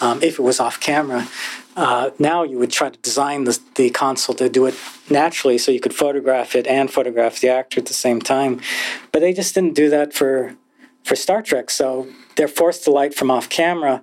[0.00, 1.26] um, if it was off camera.
[1.76, 4.74] Uh, now you would try to design the, the console to do it
[5.10, 8.60] naturally so you could photograph it and photograph the actor at the same time.
[9.12, 10.56] But they just didn't do that for
[11.04, 14.02] for Star Trek, so they're forced to light from off camera.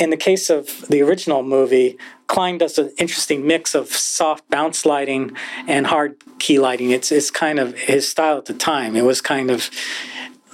[0.00, 4.86] In the case of the original movie, Kline does an interesting mix of soft bounce
[4.86, 5.36] lighting
[5.68, 6.90] and hard key lighting.
[6.90, 8.96] It's it's kind of his style at the time.
[8.96, 9.70] It was kind of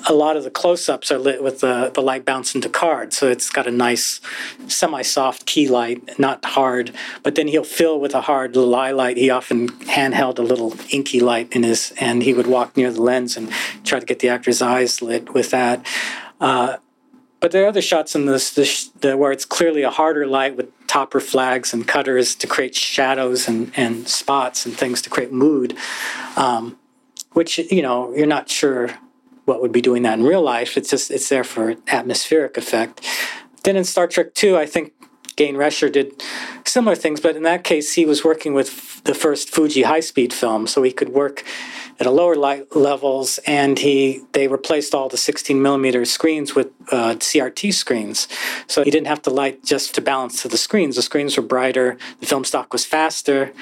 [0.08, 3.28] a lot of the close-ups are lit with the, the light bouncing to card so
[3.28, 4.20] it's got a nice
[4.68, 9.16] semi-soft key light not hard but then he'll fill with a hard little eye light.
[9.16, 13.02] He often handheld a little inky light in his and he would walk near the
[13.02, 13.50] lens and
[13.84, 15.84] try to get the actor's eyes lit with that.
[16.40, 16.76] Uh,
[17.40, 20.56] but there are other shots in this, this the, where it's clearly a harder light
[20.56, 25.32] with topper flags and cutters to create shadows and, and spots and things to create
[25.32, 25.76] mood
[26.36, 26.76] um,
[27.32, 28.90] which you know you're not sure
[29.50, 30.76] what would be doing that in real life.
[30.76, 33.04] It's just it's there for atmospheric effect.
[33.64, 34.92] Then in Star Trek Two, I think
[35.34, 36.22] Gayne Rescher did
[36.64, 40.68] similar things, but in that case, he was working with the first Fuji high-speed film,
[40.68, 41.42] so he could work
[41.98, 46.68] at a lower light levels, and he they replaced all the 16 millimeter screens with
[46.92, 48.28] uh, CRT screens,
[48.68, 50.94] so he didn't have to light just to balance to the screens.
[50.94, 53.52] The screens were brighter, the film stock was faster,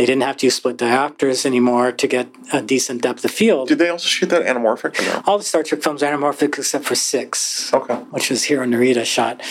[0.00, 3.68] they didn't have to use split diopters anymore to get a decent depth of field.
[3.68, 5.22] Did they also shoot that anamorphic or no?
[5.26, 7.96] All the Star Trek films are anamorphic except for six, Okay.
[8.10, 9.42] which was Hiro Narita shot.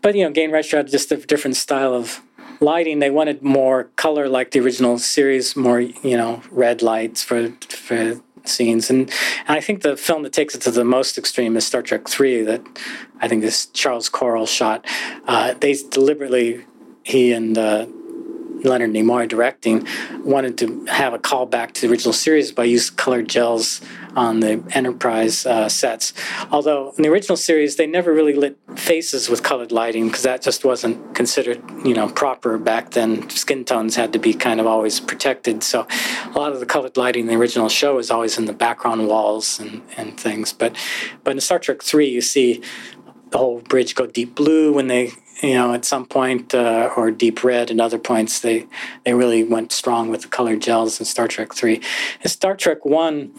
[0.00, 2.22] But you know, Gayne Rescher had just a different style of
[2.58, 3.00] lighting.
[3.00, 8.18] They wanted more color, like the original series, more you know, red lights for for
[8.44, 8.88] scenes.
[8.88, 9.10] And,
[9.46, 12.08] and I think the film that takes it to the most extreme is Star Trek
[12.08, 12.62] Three, that
[13.20, 14.86] I think this Charles Correll shot.
[15.26, 16.64] Uh, they deliberately
[17.04, 17.84] he and uh,
[18.64, 19.86] Leonard Nimoy directing,
[20.24, 23.80] wanted to have a callback to the original series by using colored gels
[24.16, 26.12] on the Enterprise uh, sets.
[26.50, 30.42] Although in the original series, they never really lit faces with colored lighting because that
[30.42, 33.28] just wasn't considered, you know, proper back then.
[33.30, 35.62] Skin tones had to be kind of always protected.
[35.62, 35.86] So
[36.26, 39.06] a lot of the colored lighting in the original show is always in the background
[39.06, 40.52] walls and, and things.
[40.52, 40.74] But
[41.22, 42.62] but in Star Trek Three, you see
[43.30, 47.10] the whole bridge go deep blue when they you know, at some point, uh, or
[47.10, 48.66] deep red, and other points, they
[49.04, 51.80] they really went strong with the colored gels in Star Trek Three.
[52.22, 53.32] In Star Trek One,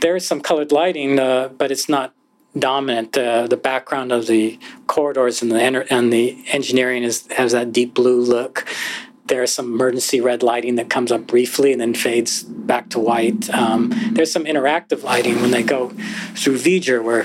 [0.00, 2.14] there is some colored lighting, uh, but it's not
[2.58, 3.16] dominant.
[3.16, 7.94] Uh, the background of the corridors and the and the engineering is has that deep
[7.94, 8.66] blue look.
[9.26, 13.48] There's some emergency red lighting that comes up briefly and then fades back to white.
[13.54, 15.88] Um, there's some interactive lighting when they go
[16.34, 17.22] through V'Ger, where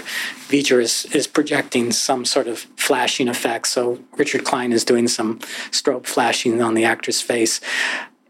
[0.48, 3.68] V'Ger is, is projecting some sort of flashing effect.
[3.68, 5.40] So Richard Kline is doing some
[5.72, 7.60] strobe flashing on the actor's face.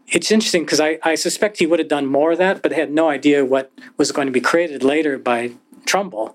[0.08, 2.90] It's interesting because I, I suspect he would have done more of that, but had
[2.90, 5.52] no idea what was going to be created later by
[5.86, 6.34] Trumbull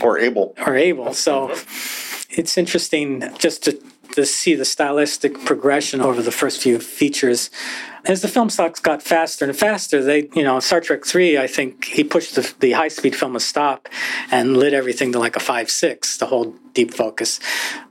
[0.00, 0.54] Or Abel.
[0.66, 1.12] or Abel.
[1.12, 1.54] So
[2.30, 3.78] it's interesting just to
[4.14, 7.50] to see the stylistic progression over the first few features.
[8.06, 11.46] As the film stocks got faster and faster, they, you know, Star Trek 3, I
[11.46, 13.88] think he pushed the, the high speed film a stop
[14.30, 17.40] and lit everything to like a 5 6, the whole deep focus.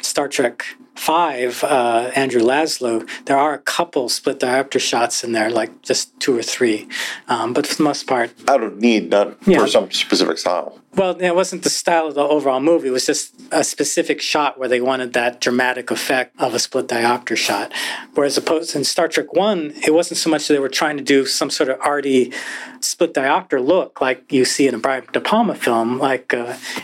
[0.02, 0.63] Star Trek
[0.95, 6.17] 5, uh, Andrew Laszlo, there are a couple split diopter shots in there, like just
[6.19, 6.88] two or three.
[7.28, 9.60] Um, but for the most part, Out of need, not Yeah.
[9.60, 10.80] for some specific style.
[10.95, 12.89] well, it wasn't the style of the overall movie.
[12.89, 16.88] It was just a specific shot where they wanted that dramatic effect of a split
[16.88, 17.71] diopter shot.
[18.13, 20.97] Whereas opposed in Star Trek One, it wasn't wasn't so much that they were trying
[20.97, 22.33] to do some sort of arty
[22.81, 26.33] split diopter look like you see in a Brian De Palma film, like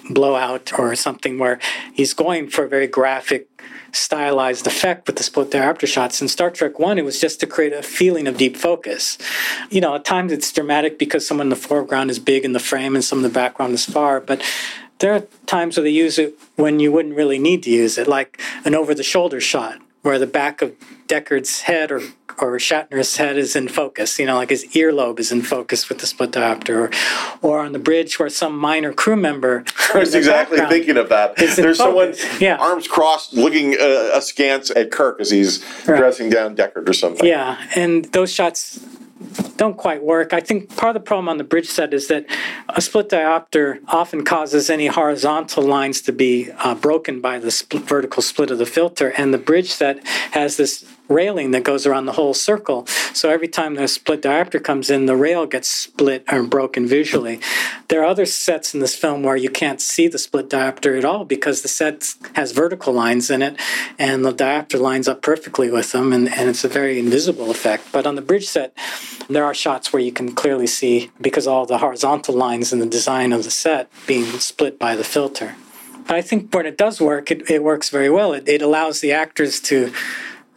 [0.09, 1.59] Blowout or something, where
[1.93, 3.49] he's going for a very graphic,
[3.91, 6.21] stylized effect with the split diopter shots.
[6.21, 9.17] In Star Trek One, it was just to create a feeling of deep focus.
[9.69, 12.59] You know, at times it's dramatic because someone in the foreground is big in the
[12.59, 14.41] frame and some of the background is far, but
[14.99, 18.07] there are times where they use it when you wouldn't really need to use it,
[18.07, 20.73] like an over the shoulder shot where the back of
[21.07, 22.01] Decker's head or
[22.41, 25.99] or Shatner's head is in focus, you know, like his earlobe is in focus with
[25.99, 26.91] the split diopter,
[27.43, 29.63] or, or on the bridge where some minor crew member.
[29.93, 31.35] I was exactly thinking of that.
[31.35, 32.57] There's someone, yeah.
[32.57, 35.97] arms crossed, looking uh, askance at Kirk as he's right.
[35.97, 37.27] dressing down Decker or something.
[37.27, 38.79] Yeah, and those shots
[39.57, 40.33] don't quite work.
[40.33, 42.25] I think part of the problem on the bridge set is that
[42.69, 47.83] a split diopter often causes any horizontal lines to be uh, broken by the split,
[47.83, 52.05] vertical split of the filter, and the bridge set has this railing that goes around
[52.05, 52.85] the whole circle.
[53.13, 57.39] So every time the split diopter comes in, the rail gets split or broken visually.
[57.89, 61.03] There are other sets in this film where you can't see the split diopter at
[61.03, 63.59] all because the set has vertical lines in it,
[63.97, 67.91] and the diopter lines up perfectly with them, and, and it's a very invisible effect.
[67.91, 68.77] But on the bridge set,
[69.27, 72.85] there are shots where you can clearly see because all the horizontal lines in the
[72.85, 75.55] design of the set being split by the filter.
[76.07, 78.33] But I think when it does work, it, it works very well.
[78.33, 79.93] It, it allows the actors to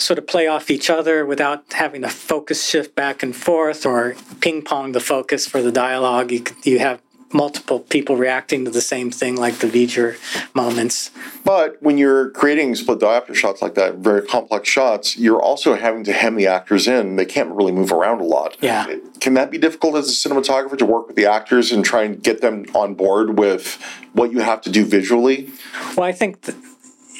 [0.03, 4.17] sort of play off each other without having to focus shift back and forth or
[4.41, 6.31] ping pong the focus for the dialogue.
[6.31, 7.01] You, you have
[7.35, 10.17] multiple people reacting to the same thing, like the V'ger
[10.55, 11.11] moments.
[11.45, 16.05] But when you're creating split diopter shots like that, very complex shots, you're also having
[16.05, 17.17] to hem the actors in.
[17.17, 18.57] They can't really move around a lot.
[18.61, 18.97] Yeah.
[19.21, 22.23] Can that be difficult as a cinematographer to work with the actors and try and
[22.23, 23.81] get them on board with
[24.13, 25.51] what you have to do visually?
[25.97, 26.43] Well, I think.
[26.43, 26.57] Th-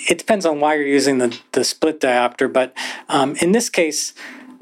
[0.09, 2.75] it depends on why you're using the, the split diopter, but
[3.09, 4.13] um, in this case,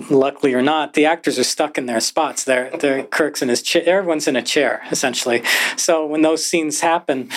[0.09, 2.45] luckily or not, the actors are stuck in their spots.
[2.45, 3.83] They're, they're Kirk's in his chair.
[3.87, 5.43] Everyone's in a chair, essentially.
[5.77, 7.31] So when those scenes happen,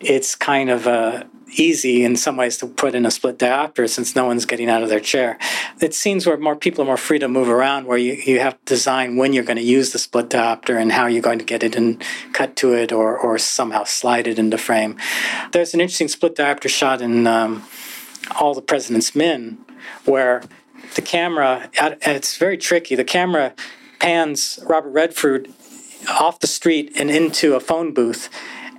[0.00, 4.14] it's kind of uh, easy in some ways to put in a split diopter since
[4.14, 5.38] no one's getting out of their chair.
[5.80, 8.54] It's scenes where more people are more free to move around, where you, you have
[8.54, 11.44] to design when you're going to use the split diopter and how you're going to
[11.44, 14.96] get it and cut to it or, or somehow slide it into frame.
[15.52, 17.64] There's an interesting split diopter shot in um,
[18.40, 19.58] All the President's Men
[20.04, 20.42] where
[20.94, 22.94] the camera, it's very tricky.
[22.94, 23.54] The camera
[23.98, 25.48] pans Robert Redford
[26.08, 28.28] off the street and into a phone booth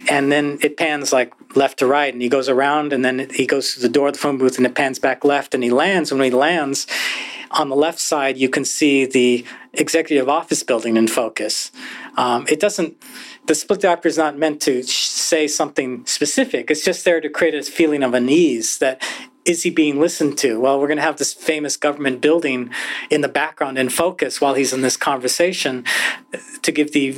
[0.08, 3.46] and then it pans like left to right and he goes around and then he
[3.46, 5.70] goes to the door of the phone booth and it pans back left and he
[5.70, 6.12] lands.
[6.12, 6.88] And when he lands
[7.52, 11.72] on the left side you can see the executive office building in focus.
[12.18, 13.02] Um, it doesn't
[13.48, 16.70] the split diopter is not meant to say something specific.
[16.70, 19.02] It's just there to create a feeling of unease that
[19.46, 20.60] is he being listened to?
[20.60, 22.70] Well, we're going to have this famous government building
[23.10, 25.86] in the background in focus while he's in this conversation
[26.62, 27.18] to give the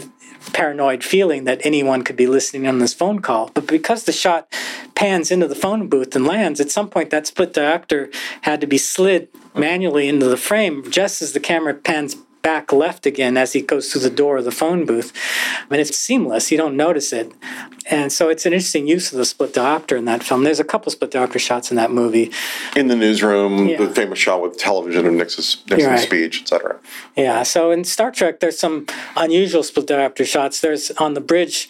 [0.54, 3.52] paranoid feeling that anyone could be listening on this phone call.
[3.54, 4.52] But because the shot
[4.96, 8.68] pans into the phone booth and lands, at some point that split diopter had to
[8.68, 13.54] be slid manually into the frame just as the camera pans back left again as
[13.54, 15.14] he goes through the door of the phone booth.
[15.60, 16.52] I mean, it's seamless.
[16.52, 17.32] You don't notice it.
[17.90, 20.44] And so it's an interesting use of the split diopter in that film.
[20.44, 22.32] There's a couple split diopter shots in that movie.
[22.76, 23.78] In the newsroom, yeah.
[23.78, 26.00] the famous shot with television of Nixon's, Nixon's right.
[26.00, 26.80] speech, etc.
[27.16, 27.44] Yeah.
[27.44, 30.62] So in Star Trek, there's some unusual split diopter shots.
[30.62, 31.70] There's on the bridge.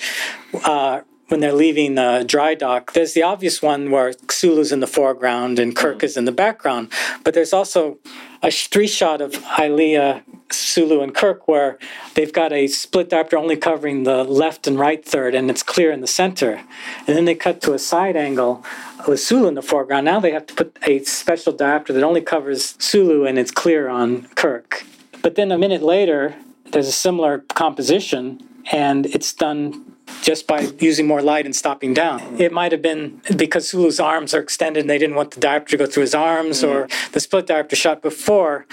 [0.66, 4.88] Uh, when they're leaving the dry dock, there's the obvious one where Sulu's in the
[4.88, 6.04] foreground and Kirk mm.
[6.04, 6.92] is in the background.
[7.24, 8.00] But there's also
[8.44, 11.80] a three shot of Ilia, Sulu, and Kirk where
[12.16, 15.90] they've got a split diopter only covering the left and right third, and it's clear
[15.90, 16.62] in the center.
[17.08, 18.66] And then they cut to a side angle
[19.08, 20.04] with Sulu in the foreground.
[20.04, 23.88] Now they have to put a special diopter that only covers Sulu and it's clear
[23.88, 24.86] on Kirk.
[25.22, 26.36] But then a minute later,
[26.72, 29.91] there's a similar composition, and it's done
[30.22, 32.40] just by using more light and stopping down.
[32.40, 35.70] It might have been because Sulu's arms are extended and they didn't want the diopter
[35.70, 36.72] to go through his arms, mm-hmm.
[36.72, 38.66] or the split diopter shot before,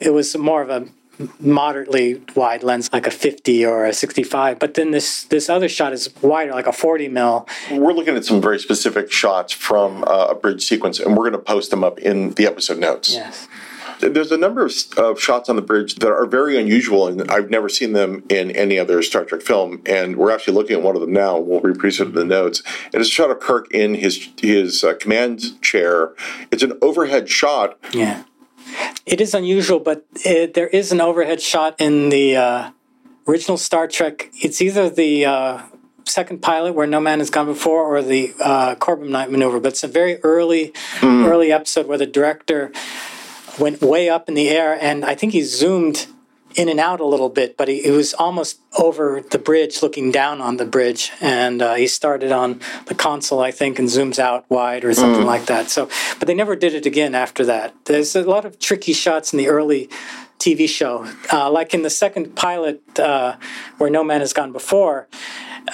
[0.00, 0.88] it was more of a
[1.38, 5.92] moderately wide lens like a 50 or a 65 but then this this other shot
[5.92, 10.28] is wider like a 40 mil we're looking at some very specific shots from uh,
[10.30, 13.46] a bridge sequence and we're going to post them up in the episode notes yes
[14.08, 17.50] there's a number of, of, shots on the bridge that are very unusual, and I've
[17.50, 19.82] never seen them in any other Star Trek film.
[19.86, 21.38] And we're actually looking at one of them now.
[21.38, 22.62] We'll reproduce it in the notes.
[22.92, 26.12] It is a shot of Kirk in his his uh, command chair.
[26.50, 27.78] It's an overhead shot.
[27.92, 28.24] Yeah,
[29.06, 32.70] it is unusual, but it, there is an overhead shot in the uh,
[33.26, 34.30] original Star Trek.
[34.34, 35.62] It's either the uh,
[36.04, 39.84] second pilot where no man has gone before or the uh, Corbomite maneuver but it's
[39.84, 41.26] a very early mm.
[41.26, 42.72] early episode where the director
[43.58, 46.06] went way up in the air, and I think he zoomed
[46.56, 50.10] in and out a little bit, but he, he was almost over the bridge, looking
[50.10, 51.10] down on the bridge.
[51.20, 55.22] And uh, he started on the console, I think, and zooms out wide or something
[55.22, 55.26] mm.
[55.26, 55.70] like that.
[55.70, 55.88] So,
[56.18, 57.74] but they never did it again after that.
[57.86, 59.88] There's a lot of tricky shots in the early
[60.38, 63.36] TV show, uh, like in the second pilot, uh,
[63.78, 65.08] where No Man Has Gone Before.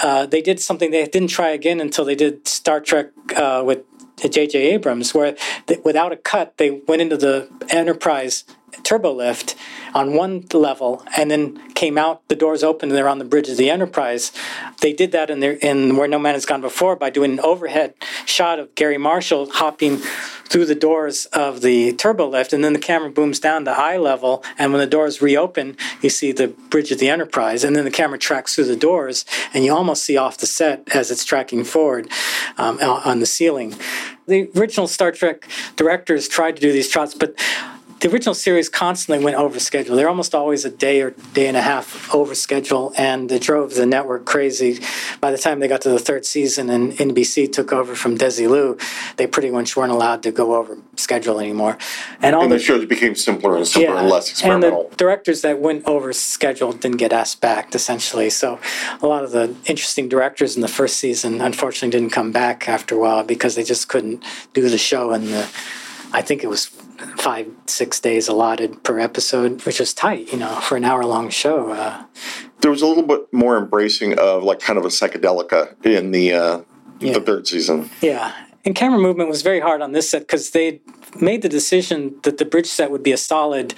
[0.02, 3.06] Uh, they did something they didn't try again until they did Star Trek
[3.36, 3.82] uh, with
[4.26, 4.58] J.J.
[4.72, 8.44] Abrams, where they, without a cut, they went into the Enterprise
[8.82, 9.54] turbo lift
[9.94, 13.48] on one level and then came out the doors open and they're on the bridge
[13.48, 14.32] of the enterprise.
[14.80, 17.40] They did that in their in where no man has gone before by doing an
[17.40, 17.94] overhead
[18.26, 19.98] shot of gary Marshall hopping
[20.48, 23.96] through the doors of the turbo lift and then the camera booms down to eye
[23.96, 27.84] level and when the doors reopen you see the bridge of the enterprise and then
[27.84, 31.24] the camera tracks through the doors and you almost see off the set as it's
[31.24, 32.08] tracking forward
[32.56, 33.74] um, on the ceiling.
[34.26, 37.34] The original star trek directors tried to do these shots but
[38.00, 39.96] the original series constantly went over schedule.
[39.96, 43.74] They're almost always a day or day and a half over schedule, and it drove
[43.74, 44.80] the network crazy.
[45.20, 48.80] By the time they got to the third season and NBC took over from Desilu,
[49.16, 51.76] they pretty much weren't allowed to go over schedule anymore.
[52.22, 54.82] And all and the, the, shows became simpler and simpler yeah, and less experimental.
[54.82, 58.30] And the directors that went over schedule didn't get asked back, essentially.
[58.30, 58.60] So
[59.02, 62.94] a lot of the interesting directors in the first season, unfortunately, didn't come back after
[62.94, 64.22] a while because they just couldn't
[64.54, 65.48] do the show and the
[66.10, 66.70] I think it was
[67.16, 71.30] five, six days allotted per episode, which was tight, you know, for an hour long
[71.30, 71.70] show.
[71.70, 72.04] Uh,
[72.60, 76.32] there was a little bit more embracing of like kind of a psychedelica in the
[76.32, 76.60] uh,
[77.00, 77.12] yeah.
[77.12, 77.90] the third season.
[78.00, 78.34] Yeah,
[78.64, 80.80] and camera movement was very hard on this set because they
[81.20, 83.74] made the decision that the bridge set would be a solid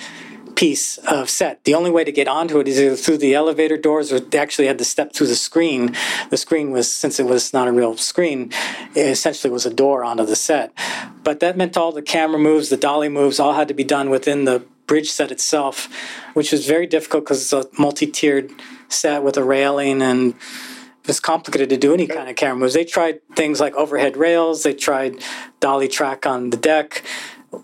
[0.61, 1.65] piece of set.
[1.65, 4.37] The only way to get onto it is either through the elevator doors or they
[4.37, 5.97] actually had to step through the screen.
[6.29, 8.53] The screen was, since it was not a real screen,
[8.95, 10.75] it essentially was a door onto the set.
[11.25, 14.11] But that meant all the camera moves, the dolly moves, all had to be done
[14.11, 15.89] within the bridge set itself,
[16.35, 18.53] which was very difficult because it's a multi tiered
[18.91, 20.35] set with a railing and
[21.07, 22.75] it's complicated to do any kind of camera moves.
[22.75, 25.25] They tried things like overhead rails, they tried
[25.59, 27.03] dolly track on the deck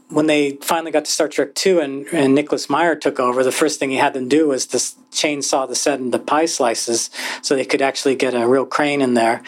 [0.08, 3.52] when they finally got to Star Trek Two and, and Nicholas Meyer took over, the
[3.52, 4.78] first thing he had them do was to
[5.12, 7.10] chainsaw the set into pie slices
[7.42, 9.42] so they could actually get a real crane in there.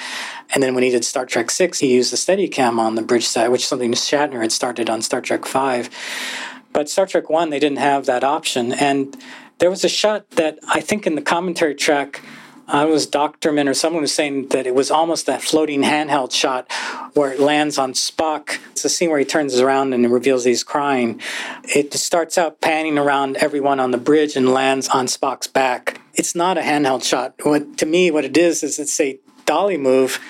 [0.55, 3.26] And then when he did Star Trek Six, he used the Steadicam on the bridge
[3.26, 5.91] set, which is something Shatner had started on Star Trek Five.
[6.72, 8.72] But Star Trek One, they didn't have that option.
[8.72, 9.16] And
[9.59, 12.22] there was a shot that I think in the commentary track
[12.71, 16.71] I was Dochterman or someone was saying that it was almost that floating handheld shot
[17.14, 18.59] where it lands on Spock.
[18.73, 21.19] It's a scene where he turns around and reveals he's crying.
[21.64, 26.03] It starts out panning around everyone on the bridge and lands on Spock's back.
[26.12, 27.35] It's not a handheld shot.
[27.43, 30.21] What to me, what it is is it's a dolly move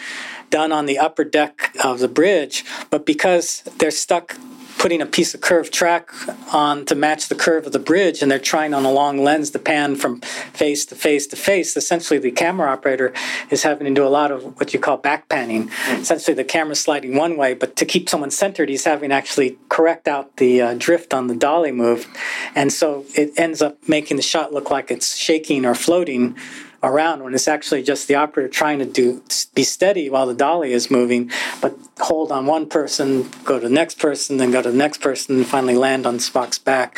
[0.49, 4.37] done on the upper deck of the bridge, but because they're stuck
[4.79, 6.11] putting a piece of curved track
[6.53, 9.51] on to match the curve of the bridge and they're trying on a long lens
[9.51, 11.77] to pan from face to face to face.
[11.77, 13.13] Essentially the camera operator
[13.51, 15.71] is having to do a lot of what you call back panning.
[15.91, 19.59] Essentially the camera's sliding one way but to keep someone centered he's having to actually
[19.69, 22.07] correct out the uh, drift on the dolly move.
[22.55, 26.37] And so it ends up making the shot look like it's shaking or floating
[26.83, 29.23] around when it's actually just the operator trying to do
[29.55, 33.75] be steady while the dolly is moving, but hold on one person, go to the
[33.75, 36.97] next person, then go to the next person, and finally land on Spock's back.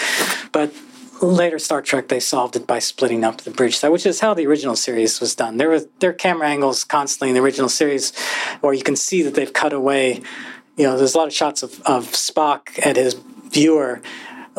[0.53, 0.73] But
[1.23, 4.35] later Star Trek they solved it by splitting up the bridge set, which is how
[4.35, 5.57] the original series was done.
[5.57, 8.17] There were there are camera angles constantly in the original series
[8.61, 10.23] where you can see that they've cut away.
[10.77, 13.15] You know, there's a lot of shots of, of Spock at his
[13.51, 14.01] viewer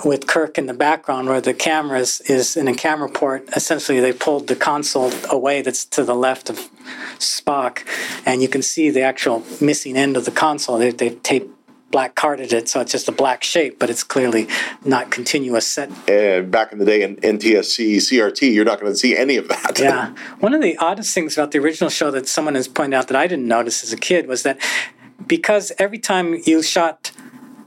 [0.05, 3.47] with Kirk in the background where the camera is, is in a camera port.
[3.55, 6.69] Essentially, they pulled the console away that's to the left of
[7.17, 7.85] Spock,
[8.25, 10.77] and you can see the actual missing end of the console.
[10.77, 11.49] They, they taped
[11.91, 14.47] black carded it, so it's just a black shape, but it's clearly
[14.85, 15.91] not continuous set.
[16.09, 19.49] And back in the day in NTSC, CRT, you're not going to see any of
[19.49, 19.77] that.
[19.77, 20.15] yeah.
[20.39, 23.17] One of the oddest things about the original show that someone has pointed out that
[23.17, 24.57] I didn't notice as a kid was that
[25.27, 27.11] because every time you shot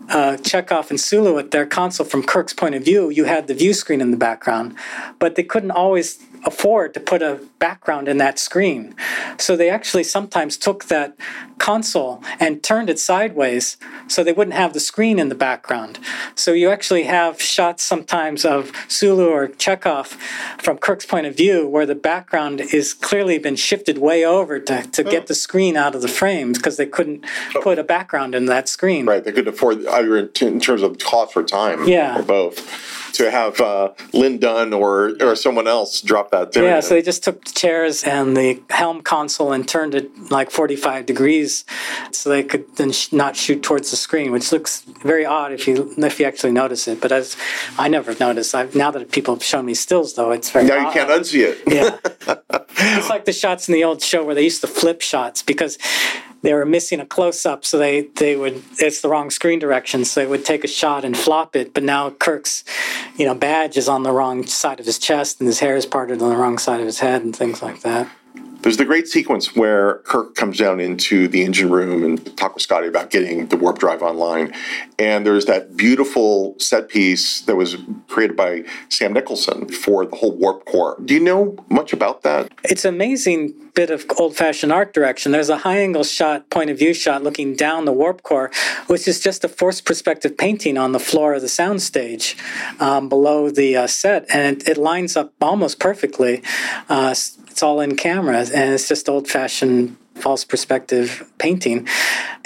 [0.09, 3.55] uh, Chekov and Sulu at their console from Kirk's point of view, you had the
[3.55, 4.75] view screen in the background,
[5.19, 8.95] but they couldn't always afford to put a background in that screen.
[9.39, 11.17] So they actually sometimes took that
[11.59, 13.77] console and turned it sideways
[14.09, 15.99] so they wouldn't have the screen in the background.
[16.35, 20.19] So you actually have shots sometimes of Sulu or Chekov
[20.61, 24.83] from Kirk's point of view where the background is clearly been shifted way over to,
[24.83, 25.27] to get oh.
[25.27, 27.25] the screen out of the frames because they couldn't
[27.55, 27.61] oh.
[27.63, 29.07] put a background in that screen.
[29.07, 32.19] Right, they couldn't afford either in terms of cost or time yeah.
[32.19, 36.55] or both to have uh, Lin Dunn or, or someone else drop that.
[36.61, 40.51] Yeah, so they just took the chairs and the helm console and turned it like
[40.51, 41.65] 45 degrees
[42.11, 45.67] so they could then sh- not shoot towards the screen, which looks very odd if
[45.69, 47.01] you if you actually notice it.
[47.01, 47.37] But as
[47.79, 50.87] I never noticed, I've, now that people have shown me stills, though, it's very now
[50.87, 50.87] odd.
[50.87, 51.59] you can't unsee it.
[51.67, 51.99] Yeah,
[52.97, 55.79] it's like the shots in the old show where they used to flip shots because
[56.45, 60.05] they were missing a close up, so they they would it's the wrong screen direction,
[60.05, 61.73] so they would take a shot and flop it.
[61.73, 62.65] But now Kirk's,
[63.17, 65.87] you know, badge is on the wrong side of his chest, and his hair is
[65.87, 68.09] parted on the wrong side of his head, and things like that.
[68.65, 72.63] There's the great sequence where Kirk comes down into the engine room and talk with
[72.63, 74.55] Scotty about getting the warp drive online.
[74.99, 77.77] And there's that beautiful set piece that was
[78.09, 80.97] created by Sam Nicholson for the whole warp core.
[81.05, 82.53] Do you know much about that?
[82.65, 85.33] It's amazing bit of old-fashioned art direction.
[85.33, 88.51] There's a high-angle shot, point of view shot, looking down the warp core,
[88.87, 92.35] which is just a forced perspective painting on the floor of the soundstage
[92.81, 96.43] um, below the uh, set, and it, it, lines up almost perfectly.
[96.89, 97.15] Uh,
[97.55, 101.87] it's all in camera, and it's just old-fashioned false perspective painting.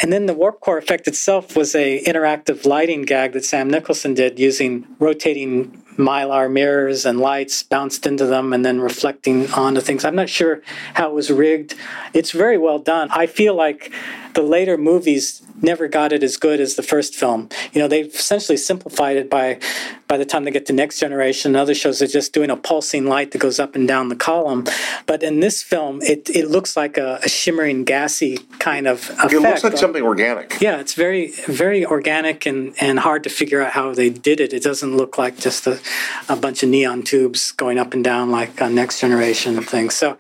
[0.01, 4.13] And then the warp core effect itself was a interactive lighting gag that Sam Nicholson
[4.13, 10.05] did using rotating mylar mirrors and lights bounced into them and then reflecting onto things.
[10.05, 10.63] I'm not sure
[10.95, 11.75] how it was rigged.
[12.15, 13.09] It's very well done.
[13.11, 13.93] I feel like
[14.35, 17.49] the later movies never got it as good as the first film.
[17.73, 19.59] You know, they've essentially simplified it by
[20.07, 21.55] by the time they get to Next Generation.
[21.55, 24.65] Other shows are just doing a pulsing light that goes up and down the column.
[25.07, 29.33] But in this film, it, it looks like a, a shimmering, gassy kind of effect.
[29.33, 30.61] It looks like something organic.
[30.61, 34.53] Yeah, it's very very organic and, and hard to figure out how they did it.
[34.53, 35.81] It doesn't look like just a,
[36.28, 39.95] a bunch of neon tubes going up and down like on Next Generation things.
[39.95, 40.16] So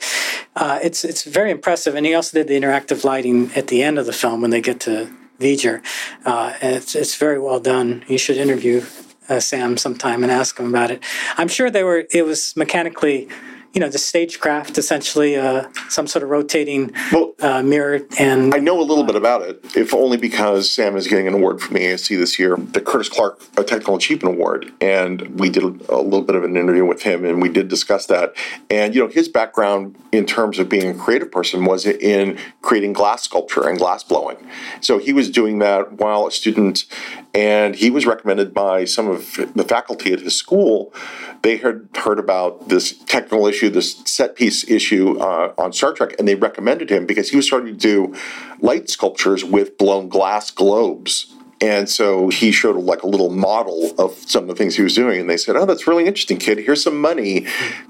[0.56, 1.94] uh, it's it's very impressive.
[1.94, 4.60] And he also did the interactive lighting at the end of the film when they
[4.60, 5.10] get to
[5.40, 5.82] V'ger.
[6.24, 8.04] Uh, it's, it's very well done.
[8.08, 8.84] You should interview
[9.28, 11.02] uh, Sam sometime and ask him about it.
[11.36, 12.06] I'm sure they were.
[12.10, 13.28] It was mechanically
[13.74, 18.00] you know, the stagecraft, essentially, uh, some sort of rotating well, uh, mirror.
[18.18, 21.34] And I know a little bit about it, if only because Sam is getting an
[21.34, 25.62] award from the ASC this year, the Curtis Clark Technical Achievement Award, and we did
[25.62, 28.34] a little bit of an interview with him, and we did discuss that.
[28.70, 32.94] And you know, his background in terms of being a creative person was in creating
[32.94, 34.38] glass sculpture and glass blowing.
[34.80, 36.86] So he was doing that while a student,
[37.34, 40.94] and he was recommended by some of the faculty at his school.
[41.42, 45.92] They had heard about this technical issue issue, this set piece issue uh, on Star
[45.92, 48.14] Trek, and they recommended him because he was starting to do
[48.60, 51.34] light sculptures with blown glass globes.
[51.60, 54.94] And so he showed like a little model of some of the things he was
[54.94, 55.20] doing.
[55.20, 56.58] And they said, Oh, that's really interesting, kid.
[56.58, 57.46] Here's some money.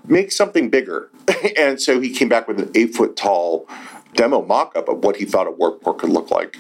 [0.06, 1.10] Make something bigger.
[1.56, 3.68] and so he came back with an eight foot tall
[4.14, 6.56] demo mock-up of what he thought a warp core could look like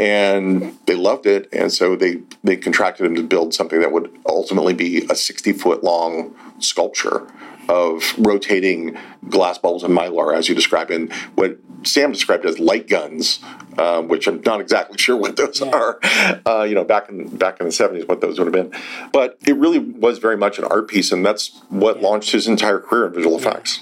[0.00, 4.10] and they loved it and so they they contracted him to build something that would
[4.26, 7.26] ultimately be a 60 foot long sculpture
[7.68, 8.96] of rotating
[9.28, 13.40] glass bubbles and mylar, as you described, and what Sam described as light guns,
[13.76, 15.70] um, which I'm not exactly sure what those yeah.
[15.70, 16.00] are.
[16.46, 18.80] Uh, you know, back in back in the '70s, what those would have been.
[19.12, 22.08] But it really was very much an art piece, and that's what yeah.
[22.08, 23.80] launched his entire career in visual effects.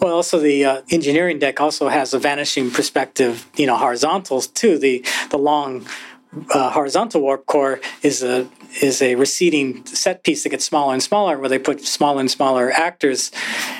[0.00, 4.78] Well, also the uh, engineering deck also has a vanishing perspective, you know, horizontals too.
[4.78, 5.86] The the long
[6.52, 8.48] uh, horizontal warp core is a
[8.82, 12.30] is a receding set piece that gets smaller and smaller, where they put smaller and
[12.30, 13.30] smaller actors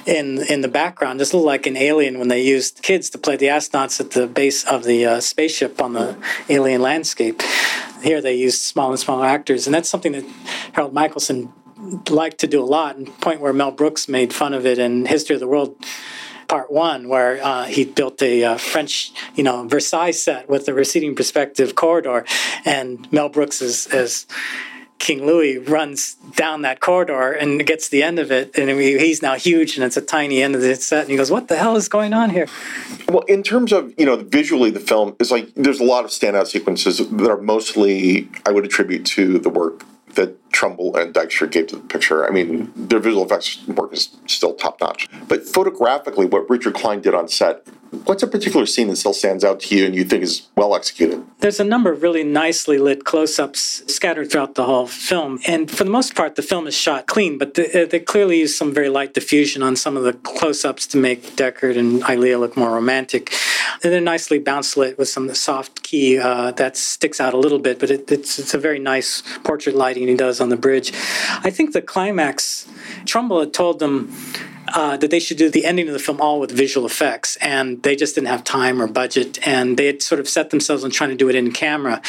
[0.07, 1.19] in in the background.
[1.19, 4.13] Just a little like an Alien when they used kids to play the astronauts at
[4.13, 6.17] the base of the uh, spaceship on the
[6.49, 7.43] alien landscape.
[8.03, 10.25] Here they used smaller and smaller actors, and that's something that
[10.73, 11.53] Harold Michelson
[12.09, 12.97] liked to do a lot.
[12.97, 15.77] And point where Mel Brooks made fun of it in History of the World
[16.49, 20.75] part one, where uh, he built a uh, French, you know, Versailles set with a
[20.75, 22.25] receding perspective corridor,
[22.65, 24.27] and Mel Brooks is as
[24.99, 29.35] King Louis runs down that corridor and gets the end of it, and he's now
[29.35, 31.03] huge, and it's a tiny end of the set.
[31.03, 32.49] And he goes, "What the hell is going on here?"
[33.09, 36.11] Well, in terms of you know visually, the film is like there's a lot of
[36.11, 39.85] standout sequences that are mostly I would attribute to the work
[40.15, 42.27] that Trumbull and Dykstra gave to the picture.
[42.27, 45.07] I mean, their visual effects work is still top notch.
[45.29, 47.67] But photographically, what Richard Kline did on set
[48.05, 50.75] What's a particular scene that still stands out to you and you think is well
[50.75, 51.25] executed?
[51.41, 55.41] There's a number of really nicely lit close ups scattered throughout the whole film.
[55.47, 58.41] And for the most part, the film is shot clean, but they, uh, they clearly
[58.41, 62.03] use some very light diffusion on some of the close ups to make Decker and
[62.09, 63.33] Ilia look more romantic.
[63.83, 67.59] And they're nicely bounce lit with some soft key uh, that sticks out a little
[67.59, 70.93] bit, but it, it's, it's a very nice portrait lighting he does on the bridge.
[71.29, 72.67] I think the climax,
[73.05, 74.13] Trumbull had told them
[74.75, 77.83] uh, that they should do the ending of the film all with visual effects, and
[77.83, 80.91] they just didn't have time or budget, and they had sort of set themselves on
[80.91, 82.01] trying to do it in camera.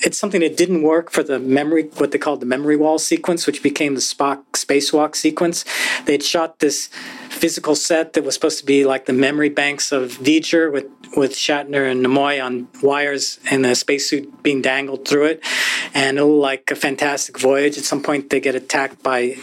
[0.00, 3.46] It's something that didn't work for the memory, what they called the memory wall sequence,
[3.46, 5.64] which became the Spock spacewalk sequence.
[6.04, 6.88] They had shot this
[7.28, 10.86] physical set that was supposed to be like the memory banks of V'ger with,
[11.16, 15.44] with Shatner and Nimoy on wires and the spacesuit being dangled through it.
[15.94, 17.76] And it looked like a fantastic voyage.
[17.76, 19.36] At some point, they get attacked by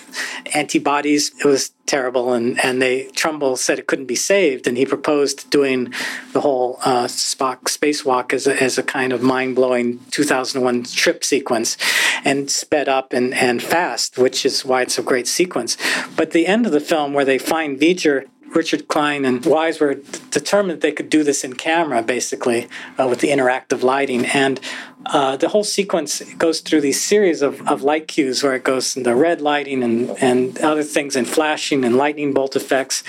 [0.54, 1.32] antibodies.
[1.40, 5.50] It was terrible, and and they Trumbull said it couldn't be saved, and he proposed
[5.50, 5.94] doing
[6.34, 11.24] the whole uh, Spock spacewalk as a, as a kind of mind blowing 2001 trip
[11.24, 11.78] sequence,
[12.24, 15.78] and sped up and and fast, which is why it's a great sequence.
[16.16, 19.96] But the end of the film, where they find V'ger Richard Kline and Wise were
[20.32, 22.68] determined they could do this in camera, basically,
[23.00, 24.26] uh, with the interactive lighting.
[24.26, 24.60] And
[25.06, 28.96] uh, the whole sequence goes through these series of, of light cues where it goes
[28.96, 33.04] into the red lighting and, and other things and flashing and lightning bolt effects.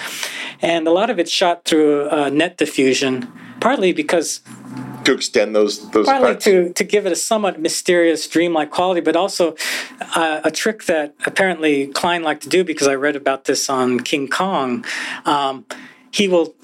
[0.61, 3.31] And a lot of it's shot through uh, net diffusion,
[3.61, 4.41] partly because
[5.11, 9.17] to extend those those partly to to give it a somewhat mysterious dreamlike quality but
[9.17, 9.55] also
[10.15, 14.01] uh, a trick that apparently Kline liked to do because i read about this on
[14.01, 14.85] king kong.
[15.25, 15.67] Um,
[16.11, 16.55] he will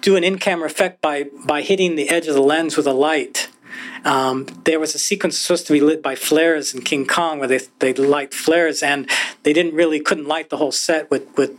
[0.00, 3.48] do an in-camera effect by by hitting the edge of the lens with a light.
[4.04, 7.48] Um, there was a sequence supposed to be lit by flares in King Kong where
[7.48, 9.08] they they light flares and
[9.44, 11.56] they didn't really couldn't light the whole set with with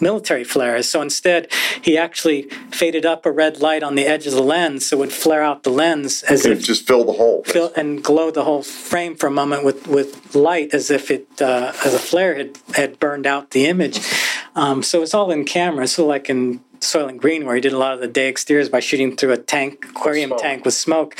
[0.00, 0.88] military flares.
[0.88, 4.86] So instead, he actually faded up a red light on the edge of the lens
[4.86, 7.42] so it would flare out the lens as and if just fill the hole.
[7.44, 11.26] fill and glow the whole frame for a moment with, with light as if it
[11.40, 14.00] uh, as a flare had, had burned out the image.
[14.54, 15.86] Um, so it's all in camera.
[15.86, 18.80] So like in Soylent Green, where he did a lot of the day exteriors by
[18.80, 20.42] shooting through a tank aquarium Smoke.
[20.42, 21.16] tank with smoke.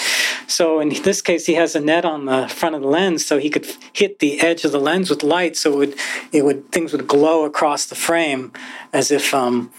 [0.47, 3.39] So in this case, he has a net on the front of the lens, so
[3.39, 5.95] he could hit the edge of the lens with light, so it would
[6.33, 8.53] it would things would glow across the frame
[8.93, 9.35] as if.
[9.35, 9.71] Um,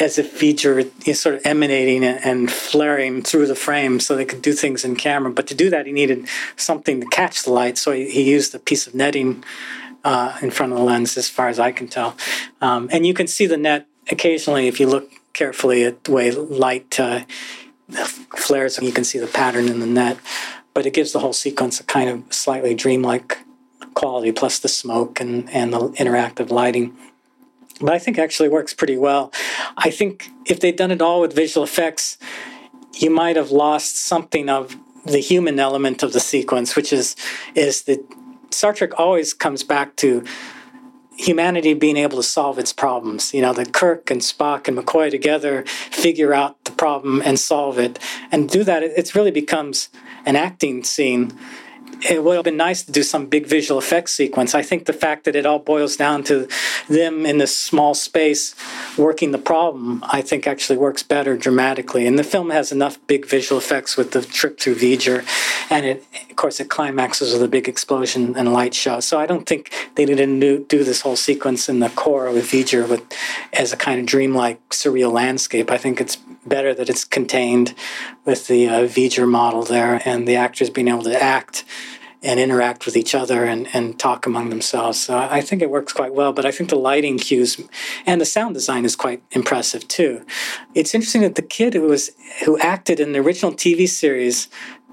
[0.00, 4.24] as if V'ger is sort of emanating and, and flaring through the frame so they
[4.24, 5.32] could do things in camera.
[5.32, 7.76] But to do that, he needed something to catch the light.
[7.78, 9.42] So he, he used a piece of netting
[10.04, 12.16] uh, in front of the lens, as far as I can tell.
[12.60, 16.30] Um, and you can see the net occasionally if you look carefully at the way
[16.32, 17.20] light uh,
[18.36, 20.18] flares, you can see the pattern in the net.
[20.74, 23.38] But it gives the whole sequence a kind of slightly dreamlike
[23.94, 26.96] quality, plus the smoke and, and the interactive lighting
[27.80, 29.32] but I think actually works pretty well.
[29.76, 32.18] I think if they'd done it all with visual effects,
[32.94, 37.14] you might have lost something of the human element of the sequence, which is
[37.54, 38.04] is that
[38.50, 40.24] Star Trek always comes back to
[41.18, 43.34] humanity being able to solve its problems.
[43.34, 47.78] You know, that Kirk and Spock and McCoy together figure out the problem and solve
[47.78, 47.98] it,
[48.30, 48.82] and do that.
[48.82, 49.88] It really becomes
[50.24, 51.36] an acting scene
[52.02, 54.54] it would have been nice to do some big visual effects sequence.
[54.54, 56.48] I think the fact that it all boils down to
[56.88, 58.54] them in this small space
[58.96, 62.06] working the problem, I think actually works better dramatically.
[62.06, 65.24] And the film has enough big visual effects with the trip through V'ger,
[65.70, 69.00] and it, of course, it climaxes with a big explosion and light show.
[69.00, 72.46] So I don't think they didn't do, do this whole sequence in the core with
[72.50, 73.02] V'ger with
[73.52, 75.70] as a kind of dreamlike, surreal landscape.
[75.70, 76.18] I think it's
[76.48, 77.74] better that it's contained
[78.24, 81.64] with the uh, model there and the actors being able to act
[82.22, 84.98] and interact with each other and, and talk among themselves.
[84.98, 87.60] So I think it works quite well, but I think the lighting cues
[88.06, 90.24] and the sound design is quite impressive too.
[90.74, 92.10] It's interesting that the kid who was
[92.44, 94.48] who acted in the original TV series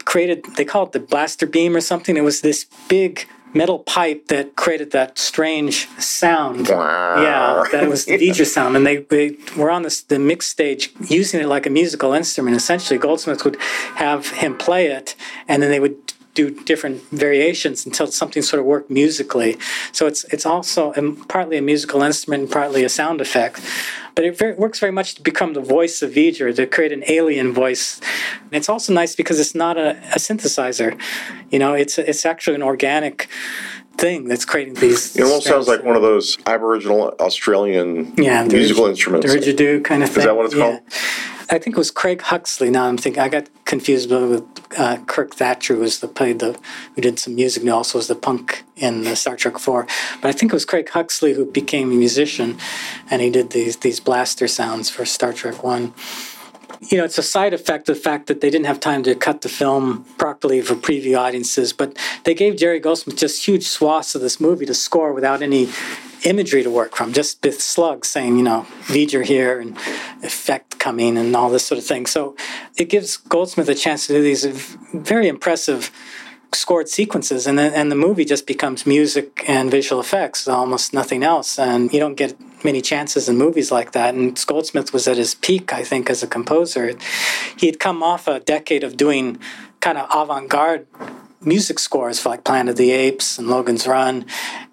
[0.05, 2.15] created they call it the blaster beam or something.
[2.15, 6.67] It was this big metal pipe that created that strange sound.
[6.67, 8.75] Yeah, that was the V'ger sound.
[8.75, 12.55] And they, they were on this, the mix stage using it like a musical instrument.
[12.57, 13.55] Essentially, Goldsmith would
[13.95, 15.15] have him play it,
[15.47, 19.57] and then they would do different variations until something sort of worked musically.
[19.91, 20.93] So it's it's also
[21.27, 23.61] partly a musical instrument and partly a sound effect.
[24.13, 27.03] But it very, works very much to become the voice of V'ger, to create an
[27.07, 27.99] alien voice.
[28.43, 30.97] And it's also nice because it's not a, a synthesizer.
[31.49, 33.27] You know, it's it's actually an organic
[33.97, 35.15] thing that's creating these.
[35.15, 39.25] It almost sounds like one of those Aboriginal Australian yeah, musical instruments.
[39.25, 40.25] Didgeridoo kind of thing.
[40.25, 40.81] that what it's called?
[41.49, 42.69] I think it was Craig Huxley.
[42.69, 44.43] Now I'm thinking I got confused with
[44.77, 46.57] uh, Kirk Thatcher, who was the played the
[46.95, 49.87] who did some music and also was the punk in the Star Trek Four.
[50.21, 52.57] But I think it was Craig Huxley who became a musician,
[53.11, 55.93] and he did these these blaster sounds for Star Trek One
[56.81, 59.15] you know, it's a side effect of the fact that they didn't have time to
[59.15, 61.73] cut the film properly for preview audiences.
[61.73, 65.69] But they gave Jerry Goldsmith just huge swaths of this movie to score without any
[66.24, 69.78] imagery to work from, just with slugs saying, you know, V'ger here and
[70.24, 72.05] effect coming and all this sort of thing.
[72.05, 72.36] So
[72.78, 74.45] it gives Goldsmith a chance to do these
[74.93, 75.91] very impressive
[76.53, 81.24] scored sequences and then and the movie just becomes music and visual effects almost nothing
[81.24, 81.59] else.
[81.59, 84.16] And you don't get many chances in movies like that.
[84.16, 86.93] And goldsmith was at his peak i think as a composer.
[87.57, 89.39] He'd come off a decade of doing
[89.82, 90.88] kind of avant-garde
[91.45, 94.25] music scores for like planet of the apes and logan's run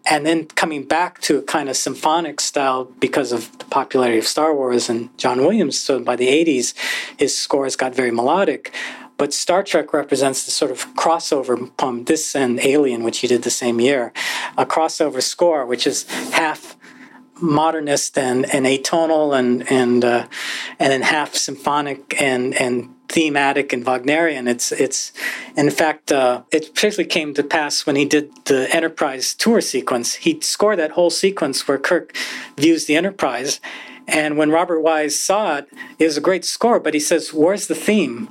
[0.05, 4.27] and then coming back to a kind of symphonic style because of the popularity of
[4.27, 5.79] Star Wars and John Williams.
[5.79, 6.75] So by the 80s,
[7.17, 8.73] his scores got very melodic.
[9.17, 13.43] But Star Trek represents the sort of crossover from this and Alien, which he did
[13.43, 14.13] the same year,
[14.59, 16.77] a crossover score, which is half
[17.41, 20.27] modernist and, and atonal and and uh,
[20.79, 24.49] and then half symphonic and and thematic and Wagnerian.
[24.49, 25.13] It's it's
[25.57, 30.15] in fact uh, it particularly came to pass when he did the Enterprise tour sequence.
[30.15, 32.17] He scored that whole sequence where Kirk
[32.57, 33.61] views the Enterprise.
[34.09, 37.67] And when Robert Wise saw it, it was a great score, but he says, Where's
[37.67, 38.29] the theme?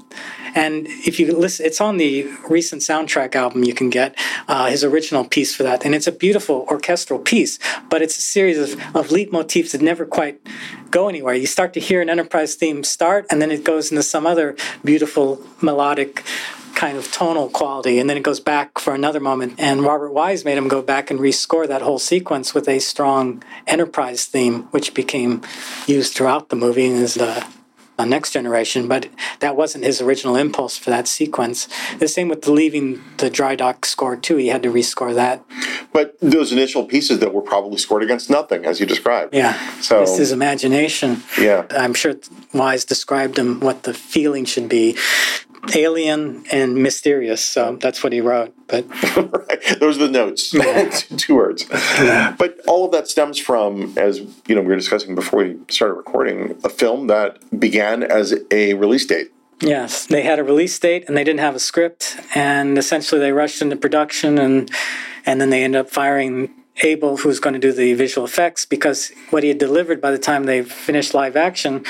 [0.54, 4.18] And if you listen, it's on the recent soundtrack album you can get
[4.48, 5.86] uh, his original piece for that.
[5.86, 7.58] And it's a beautiful orchestral piece,
[7.90, 10.42] but it's a series of, of leitmotifs that never quite
[10.90, 11.34] go anywhere.
[11.34, 14.56] You start to hear an Enterprise theme start, and then it goes into some other
[14.84, 16.24] beautiful melodic
[16.76, 19.56] kind of tonal quality, and then it goes back for another moment.
[19.58, 23.44] And Robert Wise made him go back and rescore that whole sequence with a strong
[23.68, 25.42] Enterprise theme, which became
[25.88, 27.46] used throughout the movie and is the
[28.04, 29.10] Next Generation, but
[29.42, 31.68] that wasn't his original impulse for that sequence.
[32.00, 34.38] The same with the leaving the dry dock score too.
[34.38, 35.46] He had to rescore that.
[35.94, 39.36] But those initial pieces that were probably scored against nothing, as you described.
[39.36, 39.56] Yeah.
[39.82, 41.22] So it's his imagination.
[41.40, 41.68] Yeah.
[41.70, 42.16] I'm sure
[42.56, 44.98] Wise described him what the feeling should be
[45.76, 47.44] alien and mysterious.
[47.44, 48.54] So that's what he wrote.
[48.68, 49.80] But right.
[49.80, 50.52] those are the notes.
[51.18, 51.66] Two words.
[51.66, 55.96] But all of that stems from, as you know, we were discussing before we started
[55.96, 59.32] recording, a film that began as a release date.
[59.62, 63.32] Yes, they had a release date and they didn't have a script, and essentially they
[63.32, 64.72] rushed into production, and
[65.24, 66.52] and then they ended up firing
[66.84, 70.18] Abel, who's going to do the visual effects, because what he had delivered by the
[70.18, 71.86] time they finished live action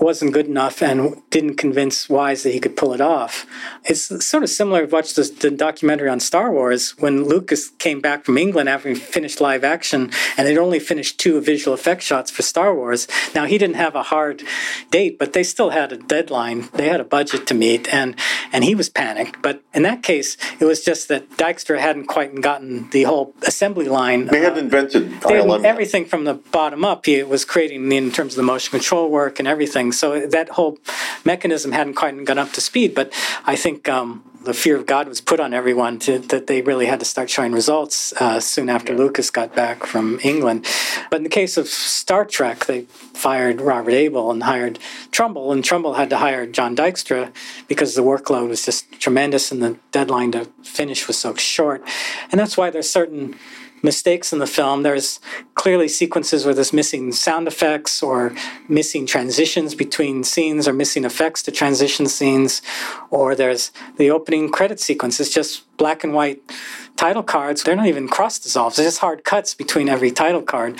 [0.00, 3.46] wasn't good enough and didn't convince Wise that he could pull it off.
[3.84, 4.82] It's sort of similar.
[4.82, 8.90] I've watched this, the documentary on Star Wars when Lucas came back from England after
[8.90, 13.08] he finished live action and they'd only finished two visual effect shots for Star Wars.
[13.34, 14.44] Now, he didn't have a hard
[14.90, 16.68] date, but they still had a deadline.
[16.74, 18.14] They had a budget to meet and,
[18.52, 19.42] and he was panicked.
[19.42, 23.88] But in that case, it was just that Dykstra hadn't quite gotten the whole assembly
[23.88, 24.26] line.
[24.26, 25.64] They had uh, invented ILM.
[25.64, 27.06] everything from the bottom up.
[27.06, 29.98] He was creating in terms of the motion control work and everything things.
[29.98, 30.78] So that whole
[31.24, 32.94] mechanism hadn't quite gone up to speed.
[32.94, 33.12] But
[33.46, 36.86] I think um, the fear of God was put on everyone to, that they really
[36.86, 38.98] had to start showing results uh, soon after yeah.
[38.98, 40.66] Lucas got back from England.
[41.10, 44.78] But in the case of Star Trek, they fired Robert Abel and hired
[45.10, 47.32] Trumbull, and Trumbull had to hire John Dykstra
[47.66, 51.82] because the workload was just tremendous and the deadline to finish was so short.
[52.30, 53.34] And that's why there's certain
[53.82, 54.82] mistakes in the film.
[54.82, 55.20] There's
[55.54, 58.34] clearly sequences where there's missing sound effects or
[58.68, 62.62] missing transitions between scenes or missing effects to transition scenes.
[63.10, 65.20] Or there's the opening credit sequence.
[65.20, 66.42] It's just black and white
[66.96, 67.62] title cards.
[67.62, 68.76] They're not even cross dissolves.
[68.76, 70.74] They're just hard cuts between every title card.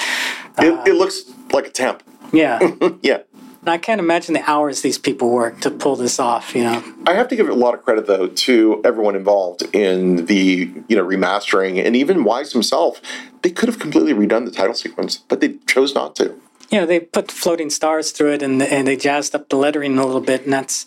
[0.58, 2.02] It, uh, it looks like a temp.
[2.32, 2.58] Yeah.
[3.02, 3.22] yeah.
[3.66, 6.54] I can't imagine the hours these people work to pull this off.
[6.54, 10.26] You know, I have to give a lot of credit though to everyone involved in
[10.26, 13.00] the you know remastering and even Wise himself.
[13.42, 16.40] They could have completely redone the title sequence, but they chose not to
[16.70, 19.96] you know, they put floating stars through it and, and they jazzed up the lettering
[19.96, 20.84] a little bit, and that's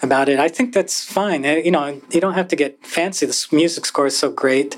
[0.00, 0.38] about it.
[0.38, 1.44] I think that's fine.
[1.44, 3.26] Eh, you know, you don't have to get fancy.
[3.26, 4.76] The music score is so great.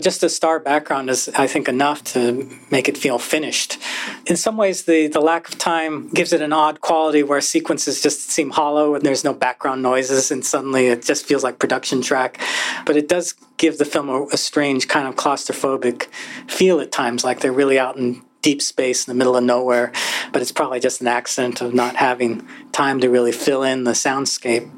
[0.00, 3.78] Just a star background is, I think, enough to make it feel finished.
[4.26, 8.00] In some ways, the, the lack of time gives it an odd quality where sequences
[8.00, 12.00] just seem hollow and there's no background noises, and suddenly it just feels like production
[12.00, 12.40] track.
[12.84, 16.04] But it does give the film a, a strange kind of claustrophobic
[16.48, 19.90] feel at times, like they're really out in deep space in the middle of nowhere,
[20.30, 23.90] but it's probably just an accident of not having time to really fill in the
[23.90, 24.70] soundscape.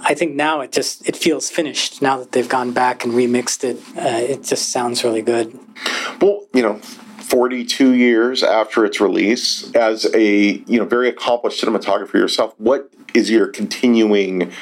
[0.00, 3.64] I think now it just it feels finished now that they've gone back and remixed
[3.64, 3.78] it.
[3.96, 5.58] Uh, it just sounds really good.
[6.20, 6.74] Well, you know,
[7.20, 13.30] 42 years after its release, as a you know very accomplished cinematographer yourself, what is
[13.30, 14.52] your continuing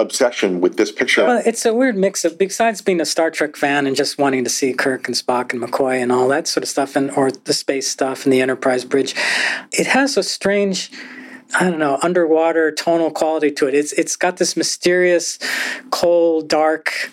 [0.00, 1.24] obsession with this picture.
[1.24, 4.44] Well, it's a weird mix of besides being a Star Trek fan and just wanting
[4.44, 7.30] to see Kirk and Spock and McCoy and all that sort of stuff, and or
[7.30, 9.14] the space stuff and the Enterprise bridge.
[9.72, 10.90] It has a strange.
[11.58, 13.74] I don't know, underwater tonal quality to it.
[13.74, 15.36] It's it's got this mysterious,
[15.90, 17.10] cold, dark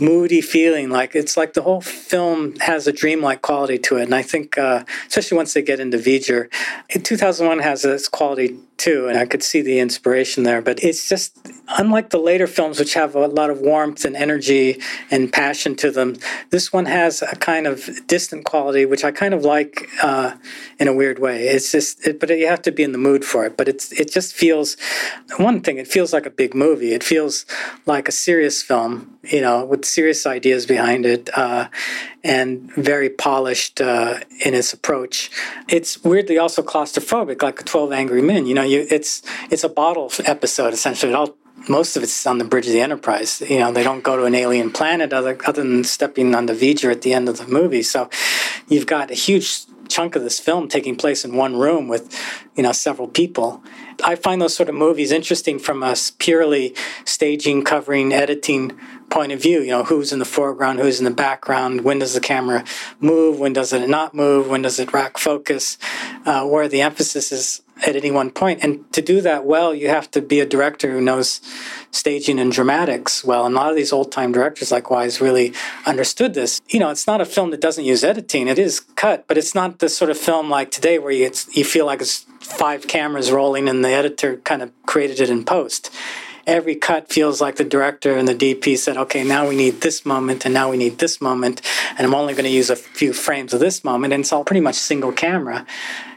[0.00, 0.90] moody feeling.
[0.90, 4.04] Like it's like the whole film has a dreamlike quality to it.
[4.04, 6.50] And I think, uh, especially once they get into V'Ger,
[6.90, 10.62] 2001 has this quality too, and I could see the inspiration there.
[10.62, 11.36] But it's just
[11.76, 15.90] unlike the later films, which have a lot of warmth and energy and passion to
[15.90, 16.16] them.
[16.50, 20.36] This one has a kind of distant quality, which I kind of like uh,
[20.78, 21.48] in a weird way.
[21.48, 23.56] It's just, it, but you have to be in the mood for it.
[23.56, 24.76] But it's it just feels
[25.36, 25.78] one thing.
[25.78, 26.94] It feels like a big movie.
[26.94, 27.44] It feels
[27.84, 31.68] like a serious film, you know, with serious ideas behind it uh,
[32.24, 35.30] and very polished uh, in its approach.
[35.68, 38.46] It's weirdly also claustrophobic, like 12 Angry Men.
[38.46, 41.12] You know, you, it's it's a bottle episode essentially.
[41.12, 41.36] It all
[41.68, 43.40] most of it's on the bridge of the Enterprise.
[43.40, 46.52] You know, they don't go to an alien planet other, other than stepping on the
[46.52, 47.82] V'ger at the end of the movie.
[47.82, 48.08] So
[48.68, 52.14] you've got a huge chunk of this film taking place in one room with,
[52.54, 53.62] you know, several people.
[54.04, 58.78] I find those sort of movies interesting from a purely staging, covering, editing
[59.10, 59.60] point of view.
[59.60, 62.64] You know, who's in the foreground, who's in the background, when does the camera
[63.00, 65.78] move, when does it not move, when does it rack focus,
[66.26, 68.32] uh, where the emphasis is at any one.
[68.40, 71.40] And to do that well, you have to be a director who knows
[71.90, 73.46] staging and dramatics well.
[73.46, 75.52] And a lot of these old time directors, like Wise, really
[75.86, 76.60] understood this.
[76.68, 79.54] You know, it's not a film that doesn't use editing, it is cut, but it's
[79.54, 83.30] not the sort of film like today where you, you feel like it's five cameras
[83.30, 85.90] rolling and the editor kind of created it in post
[86.48, 90.04] every cut feels like the director and the DP said, okay, now we need this
[90.06, 91.60] moment and now we need this moment,
[91.96, 94.44] and I'm only going to use a few frames of this moment, and it's all
[94.44, 95.66] pretty much single camera.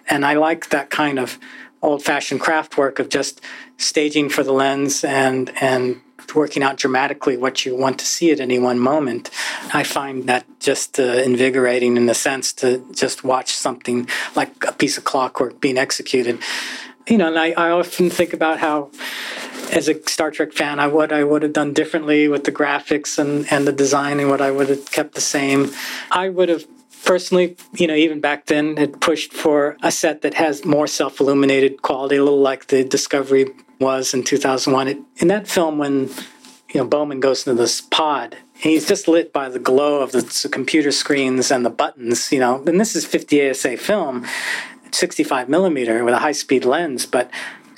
[0.10, 1.38] And I like that kind of
[1.82, 3.42] old fashioned craft work of just
[3.78, 6.02] staging for the lens and, and
[6.34, 9.30] working out dramatically what you want to see at any one moment.
[9.74, 14.72] I find that just uh, invigorating in the sense to just watch something like a
[14.72, 16.40] piece of clockwork being executed.
[17.08, 18.92] You know, and I, I often think about how
[19.72, 23.18] as a Star Trek fan, I what I would have done differently with the graphics
[23.18, 25.72] and, and the design and what I would have kept the same.
[26.12, 26.66] I would have
[27.06, 31.82] personally, you know, even back then had pushed for a set that has more self-illuminated
[31.82, 33.48] quality, a little like the Discovery
[33.80, 34.88] was in 2001.
[34.88, 36.10] It, in that film, when
[36.74, 40.50] you know Bowman goes into this pod, he's just lit by the glow of the
[40.52, 42.64] computer screens and the buttons, you know.
[42.66, 44.26] And this is 50 ASA film,
[44.92, 47.32] 65 millimeter with a high-speed lens, but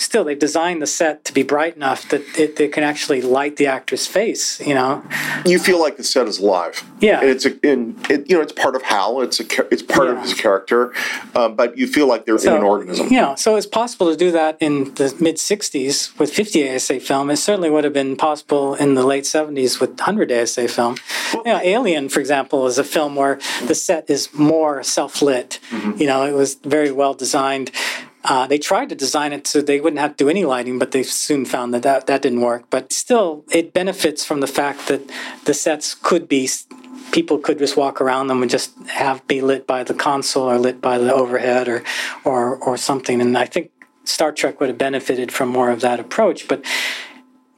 [0.04, 3.58] still they've designed the set to be bright enough that it, it, can actually light
[3.58, 5.04] the actor's face you know?
[5.46, 7.22] You feel like the set is alive yeah.
[7.22, 10.08] And it's a in it, you know it's part of hal it's a it's part
[10.08, 10.16] yeah.
[10.16, 10.94] of his character
[11.36, 13.08] um, but you feel like they're so, in an organism.
[13.08, 16.76] yeah you know, so it's possible to do that in the mid 60s with 50
[16.76, 17.30] asa film.
[17.30, 20.98] It certainly would have been possible in the late 70s with 100 asa film.
[21.34, 25.60] Well, you know, alien for example is a film where the set is more self-lit.
[25.70, 26.02] Mm-hmm.
[26.02, 27.72] you know it was very well designed
[28.24, 30.92] uh, they tried to design it so they wouldn't have to do any lighting, but
[30.92, 32.66] they soon found that, that that didn't work.
[32.70, 35.02] But still, it benefits from the fact that
[35.46, 36.50] the sets could be
[37.12, 40.58] people could just walk around them and just have be lit by the console or
[40.58, 41.84] lit by the overhead or
[42.24, 43.22] or or something.
[43.22, 43.72] And I think
[44.06, 46.66] Star Trek would have benefited from more of that approach, but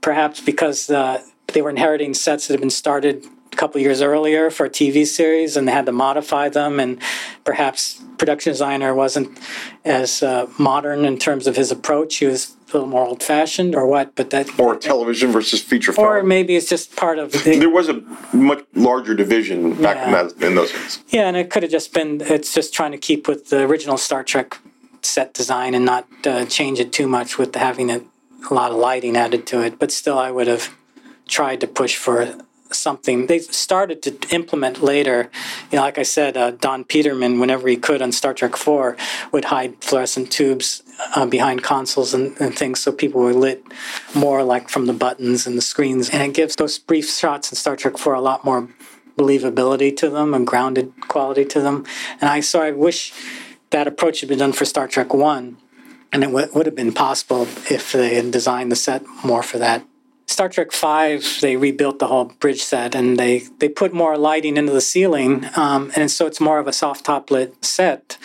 [0.02, 1.22] perhaps because uh,
[1.54, 3.26] they were inheriting sets that had been started
[3.56, 6.80] couple years earlier for a TV series, and they had to modify them.
[6.80, 7.02] And
[7.44, 9.38] perhaps production designer wasn't
[9.84, 12.18] as uh, modern in terms of his approach.
[12.18, 14.16] He was a little more old-fashioned, or what?
[14.16, 17.32] But that or television versus feature film, or maybe it's just part of.
[17.32, 18.02] The, there was a
[18.34, 20.06] much larger division back yeah.
[20.06, 21.00] in, that, in those days.
[21.10, 22.22] Yeah, and it could have just been.
[22.22, 24.58] It's just trying to keep with the original Star Trek
[25.02, 28.02] set design and not uh, change it too much with having a,
[28.50, 29.80] a lot of lighting added to it.
[29.80, 30.76] But still, I would have
[31.28, 32.36] tried to push for
[32.72, 35.30] something they started to implement later.
[35.72, 38.98] You know, like I said, uh, Don Peterman, whenever he could on Star Trek Four,
[39.32, 40.84] would hide fluorescent tubes
[41.16, 43.64] uh, behind consoles and, and, things, so people were lit
[44.14, 47.56] more like from the buttons and the screens, and it gives those brief shots in
[47.58, 48.70] Star Trek Four a lot more
[49.18, 51.86] believability to them and grounded quality to them.
[52.22, 53.14] And I so I wish
[53.70, 55.58] that approach had been done for Star Trek One.
[56.14, 59.58] And it w- would have been possible if they had designed the set more for
[59.58, 59.86] that
[60.28, 64.58] Star Trek Five, they rebuilt the whole bridge set and they they put more lighting
[64.58, 68.18] into the ceiling, um, and so it's more of a soft top lit set.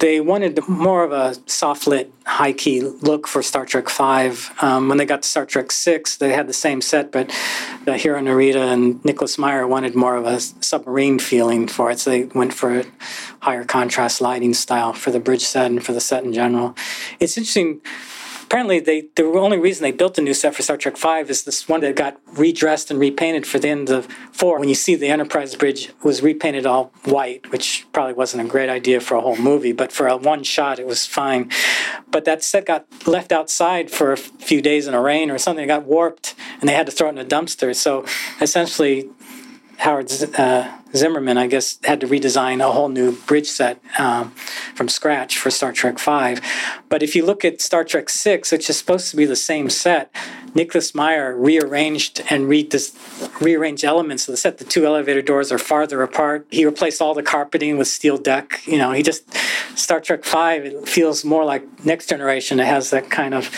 [0.00, 4.52] They wanted more of a soft lit, high key look for Star Trek Five.
[4.60, 7.30] Um, when they got to Star Trek Six, they had the same set, but
[7.86, 12.10] uh, Hiro Narita and Nicholas Meyer wanted more of a submarine feeling for it, so
[12.10, 12.84] they went for a
[13.40, 16.74] higher contrast lighting style for the bridge set and for the set in general.
[17.20, 17.80] It's interesting
[18.44, 21.44] apparently they the only reason they built a new set for Star Trek Five is
[21.44, 24.58] this one that got redressed and repainted for the end of four.
[24.58, 28.68] When you see the Enterprise bridge was repainted all white, which probably wasn't a great
[28.68, 31.50] idea for a whole movie, but for a one shot it was fine.
[32.10, 35.64] But that set got left outside for a few days in a rain or something.
[35.64, 37.74] It got warped and they had to throw it in a dumpster.
[37.74, 38.04] So
[38.40, 39.10] essentially,
[39.78, 44.30] Howard uh, Zimmerman, I guess, had to redesign a whole new bridge set um,
[44.74, 46.40] from scratch for Star Trek Five.
[46.88, 49.70] But if you look at Star Trek Six, which is supposed to be the same
[49.70, 50.14] set,
[50.54, 52.68] Nicholas Meyer rearranged and re-
[53.40, 54.58] rearranged elements of the set.
[54.58, 56.46] The two elevator doors are farther apart.
[56.50, 58.62] He replaced all the carpeting with steel deck.
[58.66, 59.36] You know, he just
[59.76, 60.64] Star Trek Five.
[60.64, 62.60] It feels more like Next Generation.
[62.60, 63.50] It has that kind of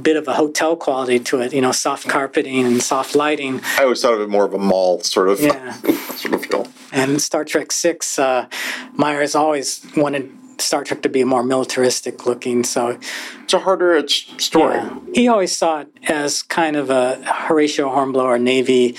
[0.00, 3.60] bit of a hotel quality to it, you know, soft carpeting and soft lighting.
[3.78, 5.72] I always thought of it more of a mall sort of Yeah.
[6.16, 6.68] sort of feel.
[6.92, 8.46] And Star Trek Six, uh,
[8.94, 12.98] Myers always wanted Star Trek to be more militaristic looking, so
[13.42, 14.76] It's a harder edge story.
[14.76, 14.98] yeah.
[15.14, 18.96] he always saw it as kind of a Horatio Hornblower Navy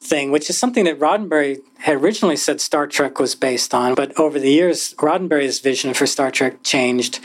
[0.00, 3.94] thing, which is something that Roddenberry had originally said Star Trek was based on.
[3.94, 7.18] But over the years, Roddenberry's vision for Star Trek changed,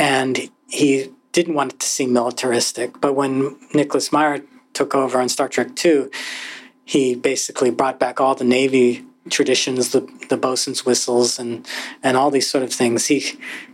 [0.00, 3.00] and he didn't want it to seem militaristic.
[3.00, 6.10] But when Nicholas Meyer took over on Star Trek Two,
[6.84, 11.66] he basically brought back all the Navy traditions, the the bosun's whistles, and
[12.02, 13.06] and all these sort of things.
[13.06, 13.22] He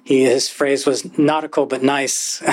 [0.04, 2.42] he his phrase was nautical but nice.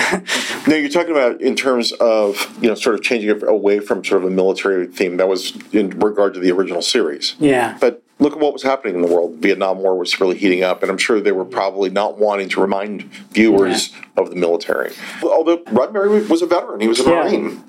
[0.68, 4.04] No, you're talking about in terms of you know sort of changing it away from
[4.04, 5.16] sort of a military theme.
[5.18, 7.36] That was in regard to the original series.
[7.38, 7.76] yeah.
[7.80, 9.36] But look at what was happening in the world.
[9.36, 12.60] Vietnam War was really heating up, and I'm sure they were probably not wanting to
[12.60, 13.02] remind
[13.32, 14.92] viewers of the military.
[15.22, 17.22] Although Roddenberry was a veteran, he was a Yeah.
[17.24, 17.62] Marine.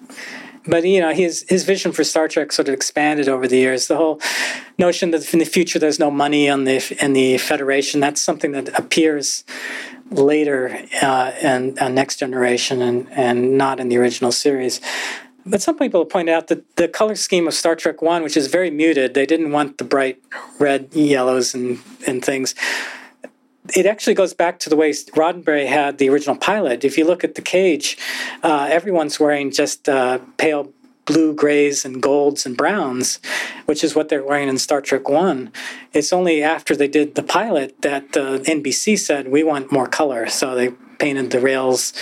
[0.66, 3.88] but you know his his vision for Star Trek sort of expanded over the years.
[3.88, 4.20] The whole
[4.78, 8.52] notion that in the future there's no money on the in the Federation that's something
[8.54, 9.43] that appears
[10.12, 14.80] later uh, in uh, Next Generation and and not in the original series.
[15.50, 18.48] But some people point out that the color scheme of Star Trek One, which is
[18.48, 20.22] very muted, they didn't want the bright
[20.60, 22.54] red, yellows, and and things
[23.76, 26.86] it actually goes back to the way Roddenberry had the original pilot.
[26.86, 27.98] If you look at the cage,
[28.43, 30.72] uh, everyone's wearing just uh, pale
[31.06, 33.20] blue, grays, and golds and browns,
[33.66, 35.52] which is what they're wearing in Star Trek One.
[35.93, 40.28] It's only after they did the pilot that uh, NBC said we want more color,
[40.28, 41.93] so they painted the rails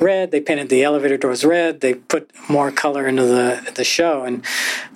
[0.00, 4.24] red, they painted the elevator doors red, they put more color into the the show,
[4.24, 4.44] and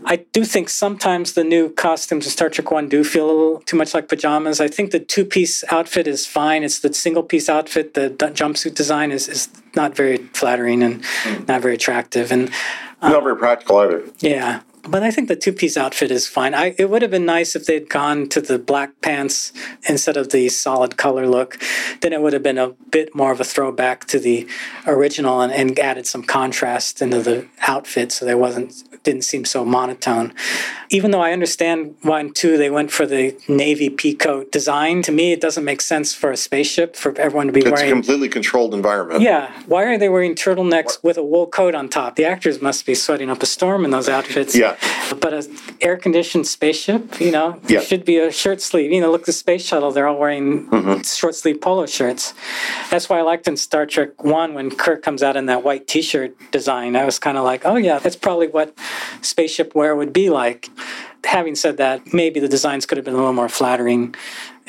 [0.04, 3.60] I do think sometimes the new costumes in Star Trek One do feel a little
[3.62, 4.60] too much like pajamas.
[4.60, 6.62] I think the two piece outfit is fine.
[6.64, 11.04] It's the single piece outfit, the d- jumpsuit design is, is not very flattering and
[11.46, 12.32] not very attractive.
[12.32, 12.50] And
[13.02, 14.02] Not very practical either.
[14.20, 14.60] yeah.
[14.88, 16.54] But I think the two piece outfit is fine.
[16.54, 19.52] I, it would have been nice if they'd gone to the black pants
[19.88, 21.60] instead of the solid color look.
[22.00, 24.48] Then it would have been a bit more of a throwback to the
[24.86, 29.64] original and, and added some contrast into the outfit so there wasn't didn't seem so
[29.64, 30.34] monotone.
[30.90, 35.12] Even though I understand why in two they went for the navy peacoat design, to
[35.12, 37.74] me it doesn't make sense for a spaceship for everyone to be wearing.
[37.74, 39.22] It's a completely controlled environment.
[39.22, 39.50] yeah.
[39.66, 42.16] Why are they wearing turtlenecks with a wool coat on top?
[42.16, 44.54] The actors must be sweating up a storm in those outfits.
[44.54, 44.76] Yeah.
[45.20, 47.80] But an air conditioned spaceship, you know, Yeah.
[47.80, 48.92] should be a shirt sleeve.
[48.92, 51.02] You know, look at the space shuttle, they're all wearing Mm-hmm.
[51.02, 52.34] short sleeve polo shirts.
[52.90, 55.86] That's why I liked in Star Trek 1 when Kirk comes out in that white
[55.86, 56.94] t shirt design.
[56.96, 58.74] I was kind of like, oh, yeah, that's probably what
[59.22, 60.68] spaceship wear would be like.
[61.24, 64.14] Having said that, maybe the designs could have been a little more flattering,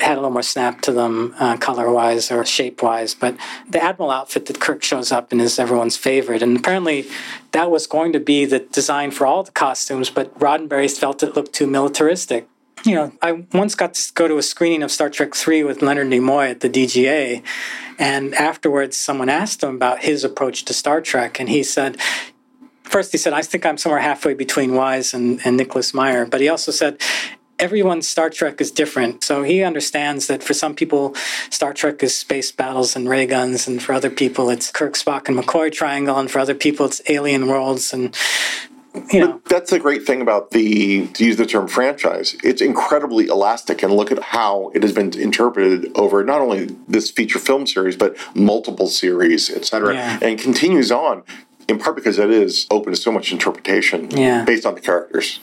[0.00, 3.14] had a little more snap to them, uh, color wise or shape wise.
[3.14, 3.36] But
[3.68, 6.42] the Admiral outfit that Kirk shows up in is everyone's favorite.
[6.42, 7.06] And apparently,
[7.52, 11.36] that was going to be the design for all the costumes, but Roddenberry felt it
[11.36, 12.48] looked too militaristic.
[12.84, 15.82] You know, I once got to go to a screening of Star Trek 3 with
[15.82, 17.42] Leonard Nimoy at the DGA.
[17.98, 21.38] And afterwards, someone asked him about his approach to Star Trek.
[21.38, 21.98] And he said,
[22.82, 26.24] first he said, I think I'm somewhere halfway between Wise and, and Nicholas Meyer.
[26.24, 27.00] But he also said,
[27.60, 29.22] everyone's Star Trek is different.
[29.22, 31.14] So he understands that for some people,
[31.50, 33.68] Star Trek is space battles and ray guns.
[33.68, 36.18] And for other people, it's Kirk, Spock, and McCoy triangle.
[36.18, 37.92] And for other people, it's alien worlds.
[37.92, 38.16] And,
[39.12, 43.26] you know, That's the great thing about the, to use the term franchise, it's incredibly
[43.26, 43.82] elastic.
[43.82, 47.96] And look at how it has been interpreted over not only this feature film series,
[47.96, 50.18] but multiple series, et cetera, Yeah.
[50.22, 51.22] and continues on.
[51.70, 54.44] In part because that is open to so much interpretation Yeah.
[54.44, 55.38] based on the characters.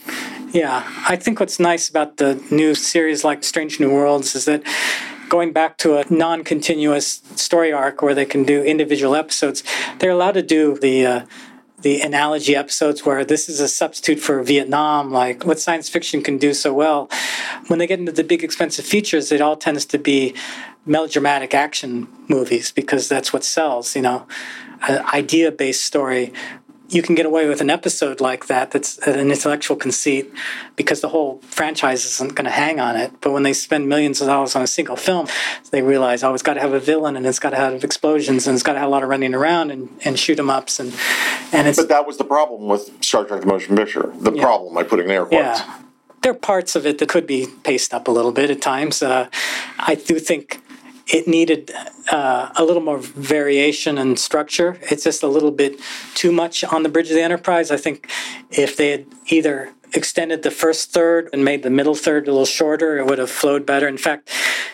[0.52, 4.62] Yeah, I think what's nice about the new series like Strange New Worlds is that
[5.30, 9.64] going back to a non-continuous story arc where they can do individual episodes,
[10.00, 11.22] they're allowed to do the uh,
[11.82, 16.38] the analogy episodes where this is a substitute for Vietnam, like what science fiction can
[16.38, 17.08] do so well.
[17.68, 20.34] When they get into the big expensive features, it all tends to be
[20.86, 24.26] melodramatic action movies because that's what sells, you know.
[24.88, 26.34] An idea based story
[26.90, 30.32] you can get away with an episode like that that's an intellectual conceit
[30.76, 33.12] because the whole franchise isn't going to hang on it.
[33.20, 35.28] But when they spend millions of dollars on a single film,
[35.72, 38.48] they realize, oh, it's got to have a villain and it's got to have explosions
[38.48, 40.80] and it's got to have a lot of running around and, and shoot 'em ups
[40.80, 40.94] and
[41.52, 44.14] and it's But that was the problem with Star Trek The Motion Picture.
[44.20, 45.60] The problem, I put in air quotes.
[45.60, 45.80] yeah.
[46.22, 49.04] There are parts of it that could be paced up a little bit at times.
[49.04, 49.30] Uh,
[49.78, 50.62] I do think
[51.08, 51.72] it needed
[52.12, 54.78] uh, a little more variation and structure.
[54.92, 55.80] It's just a little bit
[56.16, 57.72] too much on the Bridge of the Enterprise.
[57.72, 58.10] I think
[58.52, 62.46] if they had either extended the first third and made the middle third a little
[62.46, 63.88] shorter, it would have flowed better.
[63.88, 64.30] In fact,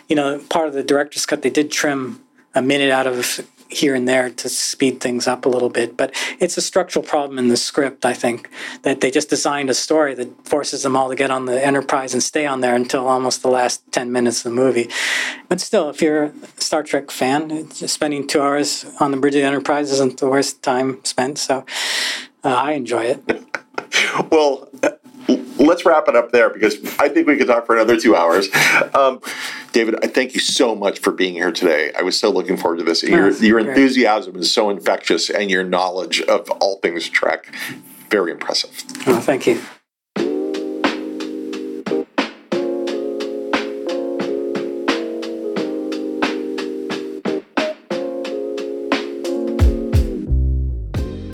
[0.08, 2.24] you know, part of the director's cut, they did trim
[2.56, 5.98] a minute out of here and there to speed things up a little bit.
[5.98, 8.50] But it's a structural problem in the script, I think,
[8.84, 12.14] that they just designed a story that forces them all to get on the Enterprise
[12.14, 14.90] and stay on there until almost the last 10 minutes of the movie.
[15.50, 19.42] But still, if you're a Star Trek fan, spending two hours on the bridge of
[19.42, 21.38] the Enterprise isn't the worst time spent.
[21.38, 21.66] So
[22.44, 23.46] uh, I enjoy it.
[24.32, 24.70] well,
[25.58, 28.50] let's wrap it up there because I think we could talk for another two hours.
[28.94, 29.22] Um,
[29.72, 31.92] David, I thank you so much for being here today.
[31.98, 33.04] I was so looking forward to this.
[33.04, 37.54] Your, your enthusiasm is so infectious, and your knowledge of all things Trek,
[38.10, 38.84] very impressive.
[39.08, 39.62] Oh, thank you.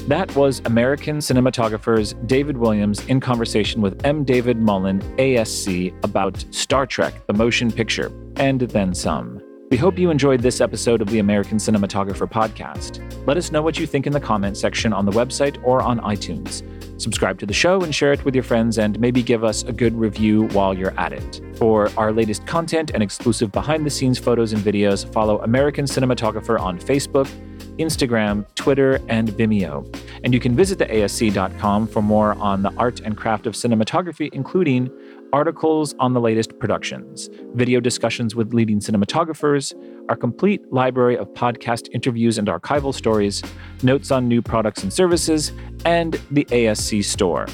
[0.10, 4.24] That was American cinematographers David Williams in conversation with M.
[4.24, 9.40] David Mullen, ASC, about Star Trek, the motion picture, and then some.
[9.70, 13.04] We hope you enjoyed this episode of the American Cinematographer podcast.
[13.28, 16.00] Let us know what you think in the comment section on the website or on
[16.00, 16.64] iTunes.
[17.00, 19.72] Subscribe to the show and share it with your friends, and maybe give us a
[19.72, 21.42] good review while you're at it.
[21.58, 26.60] For our latest content and exclusive behind the scenes photos and videos, follow American Cinematographer
[26.60, 27.28] on Facebook
[27.80, 29.86] Instagram, Twitter, and Vimeo.
[30.24, 34.30] And you can visit the ASC.com for more on the art and craft of cinematography,
[34.34, 34.92] including
[35.34, 39.74] articles on the latest productions, video discussions with leading cinematographers,
[40.10, 43.42] our complete library of podcast interviews and archival stories,
[43.84, 45.52] notes on new products and services,
[45.86, 47.48] and the ASC store.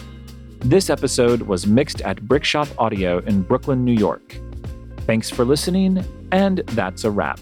[0.60, 4.40] This episode was mixed at Brickshop Audio in Brooklyn, New York.
[5.02, 7.40] Thanks for listening, and that's a wrap.